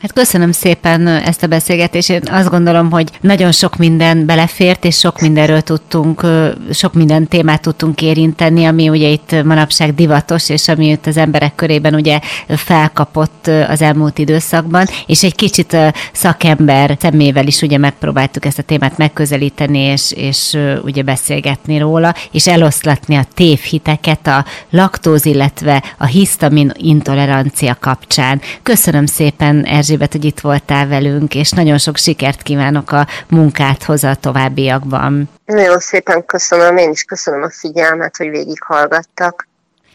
[0.00, 2.10] Hát köszönöm szépen ezt a beszélgetést.
[2.10, 6.26] Én azt gondolom, hogy nagyon sok minden belefért, és sok mindenről tudtunk,
[6.72, 11.54] sok minden témát tudtunk érinteni, ami ugye itt manapság divatos, és ami itt az emberek
[11.54, 15.76] körében ugye felkapott az elmúlt időszakban, és egy kicsit
[16.12, 22.46] szakember szemével is ugye megpróbáltuk ezt a témát megközelíteni, és, és ugye beszélgetni róla, és
[22.46, 28.40] eloszlatni a tévhiteket a laktóz, illetve a hisztamin intolerancia kapcsán.
[28.62, 34.04] Köszönöm szépen, Erzsébet Erzsébet, hogy itt voltál velünk, és nagyon sok sikert kívánok a munkádhoz
[34.04, 35.28] a továbbiakban.
[35.44, 39.48] Nagyon szépen köszönöm, én is köszönöm a figyelmet, hogy végighallgattak.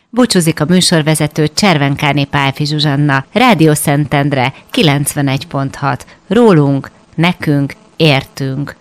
[0.10, 6.00] Búcsúzik a műsorvezető Cservenkáné Pálfi Zsuzsanna, Rádió Szentendre 91.6.
[6.28, 8.76] Rólunk, nekünk, értünk.